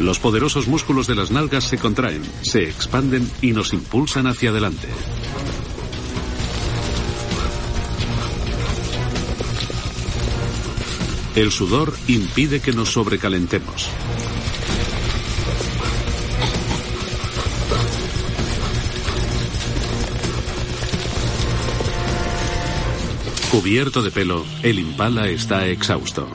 Los 0.00 0.18
poderosos 0.18 0.68
músculos 0.68 1.06
de 1.06 1.14
las 1.14 1.30
nalgas 1.30 1.64
se 1.64 1.78
contraen, 1.78 2.22
se 2.42 2.64
expanden 2.64 3.30
y 3.40 3.52
nos 3.52 3.72
impulsan 3.72 4.26
hacia 4.26 4.50
adelante. 4.50 4.88
El 11.36 11.50
sudor 11.50 11.94
impide 12.06 12.60
que 12.60 12.72
nos 12.72 12.92
sobrecalentemos. 12.92 13.88
Cubierto 23.54 24.02
de 24.02 24.10
pelo, 24.10 24.44
el 24.64 24.80
impala 24.80 25.28
está 25.28 25.68
exhausto. 25.68 26.26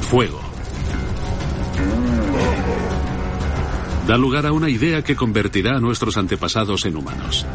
Fuego. 0.00 0.40
Da 4.08 4.16
lugar 4.16 4.46
a 4.46 4.52
una 4.52 4.68
idea 4.68 5.04
que 5.04 5.14
convertirá 5.14 5.76
a 5.76 5.80
nuestros 5.80 6.16
antepasados 6.16 6.84
en 6.86 6.96
humanos. 6.96 7.46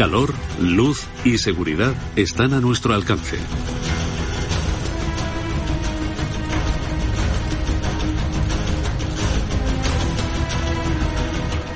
Calor, 0.00 0.32
luz 0.62 1.06
y 1.26 1.36
seguridad 1.36 1.94
están 2.16 2.54
a 2.54 2.60
nuestro 2.60 2.94
alcance. 2.94 3.36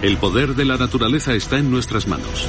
El 0.01 0.17
poder 0.17 0.55
de 0.55 0.65
la 0.65 0.79
naturaleza 0.79 1.35
está 1.35 1.59
en 1.59 1.71
nuestras 1.71 2.09
manos. 2.09 2.49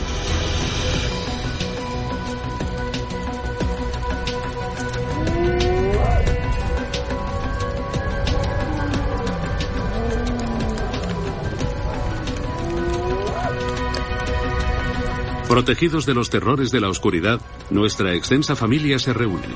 Protegidos 15.65 16.05
de 16.05 16.13
los 16.13 16.29
terrores 16.29 16.69
de 16.69 16.79
la 16.79 16.89
oscuridad, 16.89 17.41
nuestra 17.71 18.13
extensa 18.13 18.55
familia 18.55 18.99
se 18.99 19.13
reúne. 19.13 19.47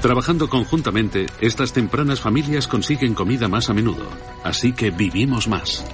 Trabajando 0.00 0.48
conjuntamente, 0.48 1.26
estas 1.42 1.74
tempranas 1.74 2.18
familias 2.18 2.66
consiguen 2.66 3.12
comida 3.12 3.46
más 3.46 3.68
a 3.68 3.74
menudo, 3.74 4.08
así 4.42 4.72
que 4.72 4.90
vivimos 4.90 5.48
más. 5.48 5.84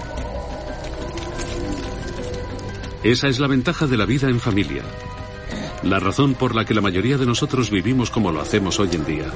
Esa 3.03 3.27
es 3.27 3.41
la 3.41 3.49
ventaja 3.49 3.89
de 3.89 3.97
la 3.97 4.07
vida 4.07 4.29
en 4.29 4.39
familia. 4.39 4.85
La 5.83 5.99
razón 5.99 6.35
por 6.35 6.55
la 6.55 6.65
que 6.65 6.75
la 6.75 6.81
mayoría 6.81 7.19
de 7.19 7.27
nosotros 7.27 7.71
vivimos 7.71 8.11
como 8.11 8.31
lo 8.31 8.41
hacemos 8.41 8.79
hoy 8.79 8.91
en 8.93 9.05
día. 9.05 9.33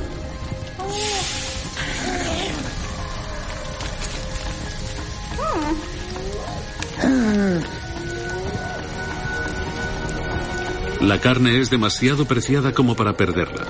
La 11.07 11.21
carne 11.21 11.61
es 11.61 11.71
demasiado 11.71 12.25
preciada 12.25 12.73
como 12.73 12.97
para 12.97 13.13
perderla. 13.13 13.65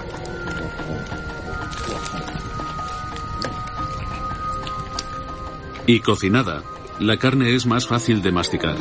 Y 5.86 6.00
cocinada, 6.00 6.62
la 6.98 7.18
carne 7.18 7.54
es 7.54 7.66
más 7.66 7.86
fácil 7.86 8.22
de 8.22 8.32
masticar. 8.32 8.76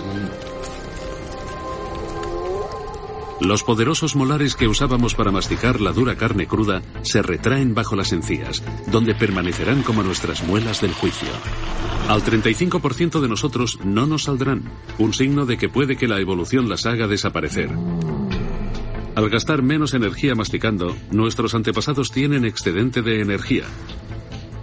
Los 3.41 3.64
poderosos 3.64 4.16
molares 4.16 4.56
que 4.56 4.70
usábamos 4.70 5.16
para 5.16 5.32
masticar 5.32 5.82
la 5.82 5.91
dura 5.91 6.16
carne 6.16 6.47
cruda 6.47 6.82
se 7.01 7.22
retraen 7.22 7.76
bajo 7.76 7.97
las 7.97 8.14
encías, 8.14 8.64
donde 8.88 9.16
permanecerán 9.16 9.84
como 9.84 10.01
nuestras 10.01 10.47
muelas 10.47 10.80
del 10.80 10.93
juicio. 10.93 11.28
Al 12.08 12.24
35% 12.24 13.20
de 13.20 13.28
nosotros 13.28 13.80
no 13.84 14.06
nos 14.06 14.24
saldrán, 14.24 14.72
un 14.97 15.14
signo 15.14 15.45
de 15.45 15.58
que 15.58 15.68
puede 15.68 15.97
que 15.97 16.08
la 16.08 16.22
evolución 16.22 16.70
las 16.70 16.86
haga 16.86 17.08
desaparecer. 17.08 17.70
Al 19.16 19.30
gastar 19.30 19.61
menos 19.61 19.93
energía 19.93 20.36
masticando, 20.36 20.93
nuestros 21.09 21.55
antepasados 21.55 22.11
tienen 22.11 22.43
excedente 22.43 23.01
de 23.01 23.22
energía. 23.22 23.63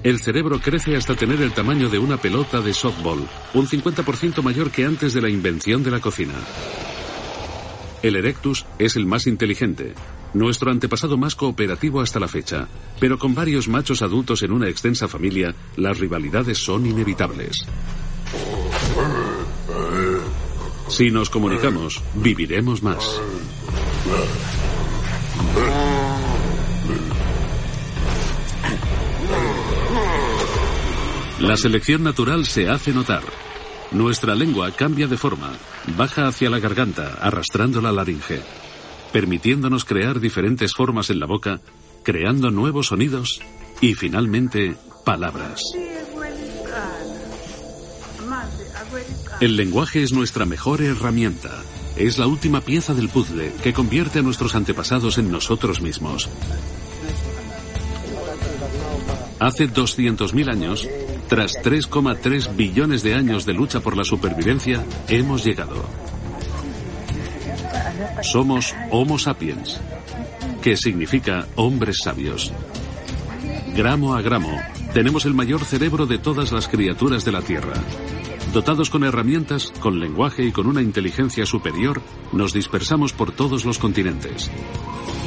El 0.03 0.19
cerebro 0.19 0.61
crece 0.61 0.95
hasta 0.95 1.15
tener 1.15 1.41
el 1.41 1.53
tamaño 1.53 1.89
de 1.89 1.99
una 1.99 2.19
pelota 2.19 2.61
de 2.61 2.75
softball, 2.75 3.27
un 3.55 3.67
50% 3.67 4.43
mayor 4.43 4.71
que 4.71 4.85
antes 4.85 5.15
de 5.15 5.23
la 5.23 5.31
invención 5.31 5.83
de 5.83 5.91
la 5.91 6.01
cocina. 6.01 6.35
El 8.03 8.17
erectus 8.17 8.67
es 8.79 8.97
el 8.97 9.07
más 9.07 9.27
inteligente, 9.27 9.95
nuestro 10.35 10.71
antepasado 10.71 11.17
más 11.17 11.35
cooperativo 11.35 12.01
hasta 12.01 12.21
la 12.21 12.29
fecha, 12.29 12.69
pero 13.01 13.19
con 13.19 13.35
varios 13.35 13.69
machos 13.69 14.03
adultos 14.03 14.43
en 14.43 14.53
una 14.53 14.69
extensa 14.69 15.09
familia, 15.09 15.55
las 15.77 15.99
rivalidades 15.99 16.59
son 16.59 16.85
inevitables. 16.85 17.65
Si 20.89 21.11
nos 21.11 21.31
comunicamos, 21.31 22.03
viviremos 22.17 22.83
más. 22.83 23.21
La 31.41 31.57
selección 31.57 32.03
natural 32.03 32.47
se 32.47 32.69
hace 32.69 32.93
notar. 32.93 33.23
Nuestra 33.91 34.35
lengua 34.35 34.71
cambia 34.71 35.07
de 35.07 35.17
forma, 35.19 35.53
baja 35.97 36.27
hacia 36.27 36.49
la 36.49 36.59
garganta, 36.61 37.19
arrastrando 37.21 37.81
la 37.81 37.93
laringe, 37.93 38.41
permitiéndonos 39.13 39.85
crear 39.85 40.19
diferentes 40.21 40.73
formas 40.73 41.11
en 41.11 41.21
la 41.21 41.27
boca, 41.27 41.61
creando 42.03 42.51
nuevos 42.51 42.87
sonidos 42.87 43.41
y 43.81 43.95
finalmente 43.95 44.77
palabras. 45.05 45.63
El 49.41 49.57
lenguaje 49.57 50.03
es 50.03 50.13
nuestra 50.13 50.47
mejor 50.47 50.81
herramienta. 50.81 51.51
Es 52.03 52.19
la 52.19 52.27
última 52.27 52.61
pieza 52.61 52.95
del 52.95 53.09
puzzle 53.09 53.53
que 53.63 53.73
convierte 53.73 54.19
a 54.19 54.23
nuestros 54.23 54.57
antepasados 54.57 55.19
en 55.19 55.31
nosotros 55.31 55.81
mismos. 55.81 56.29
Hace 59.39 59.69
200.000 59.69 60.51
años, 60.51 60.89
tras 61.29 61.53
3,3 61.63 62.57
billones 62.57 63.05
de 63.05 63.15
años 63.15 63.47
de 63.47 63.53
lucha 63.53 63.79
por 63.79 63.97
la 63.97 64.03
supervivencia, 64.03 64.85
hemos 65.07 65.45
llegado. 65.45 65.85
Somos 68.23 68.75
Homo 68.91 69.17
sapiens, 69.17 69.81
que 70.61 70.77
significa 70.77 71.47
hombres 71.55 71.99
sabios. 72.03 72.53
Gramo 73.77 74.17
a 74.17 74.23
gramo, 74.23 74.61
tenemos 74.93 75.25
el 75.25 75.35
mayor 75.35 75.65
cerebro 75.65 76.07
de 76.07 76.19
todas 76.19 76.51
las 76.51 76.67
criaturas 76.67 77.25
de 77.25 77.31
la 77.31 77.43
Tierra. 77.43 77.75
Dotados 78.53 78.91
con 78.91 79.03
herramientas, 79.03 79.73
con 79.81 79.99
lenguaje 79.99 80.45
y 80.45 80.53
con 80.53 80.67
una 80.67 80.83
inteligencia 80.83 81.47
superior, 81.47 82.03
nos 82.33 82.53
dispersamos 82.53 83.15
por 83.15 83.33
todos 83.33 83.65
los 83.65 83.79
continentes. 83.79 84.51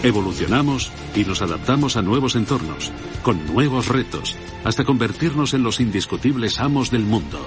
Evolucionamos 0.03 0.91
y 1.15 1.23
nos 1.23 1.41
adaptamos 1.41 1.97
a 1.97 2.03
nuevos 2.03 2.35
entornos, 2.35 2.91
con 3.23 3.43
nuevos 3.47 3.87
retos, 3.87 4.35
hasta 4.63 4.83
convertirnos 4.83 5.55
en 5.55 5.63
los 5.63 5.79
indiscutibles 5.79 6.59
amos 6.59 6.91
del 6.91 7.01
mundo. 7.01 7.39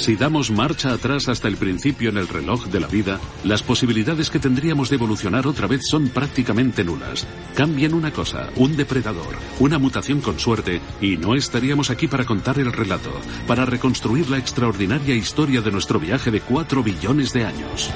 Si 0.00 0.16
damos 0.16 0.50
marcha 0.50 0.94
atrás 0.94 1.28
hasta 1.28 1.46
el 1.46 1.58
principio 1.58 2.08
en 2.08 2.16
el 2.16 2.26
reloj 2.26 2.68
de 2.68 2.80
la 2.80 2.86
vida, 2.86 3.20
las 3.44 3.62
posibilidades 3.62 4.30
que 4.30 4.38
tendríamos 4.38 4.88
de 4.88 4.96
evolucionar 4.96 5.46
otra 5.46 5.66
vez 5.66 5.82
son 5.86 6.08
prácticamente 6.08 6.82
nulas. 6.84 7.26
Cambian 7.54 7.92
una 7.92 8.10
cosa, 8.10 8.48
un 8.56 8.78
depredador, 8.78 9.36
una 9.58 9.78
mutación 9.78 10.22
con 10.22 10.38
suerte, 10.38 10.80
y 11.02 11.18
no 11.18 11.34
estaríamos 11.34 11.90
aquí 11.90 12.08
para 12.08 12.24
contar 12.24 12.58
el 12.58 12.72
relato, 12.72 13.10
para 13.46 13.66
reconstruir 13.66 14.30
la 14.30 14.38
extraordinaria 14.38 15.14
historia 15.14 15.60
de 15.60 15.70
nuestro 15.70 16.00
viaje 16.00 16.30
de 16.30 16.40
cuatro 16.40 16.82
billones 16.82 17.34
de 17.34 17.44
años. 17.44 17.90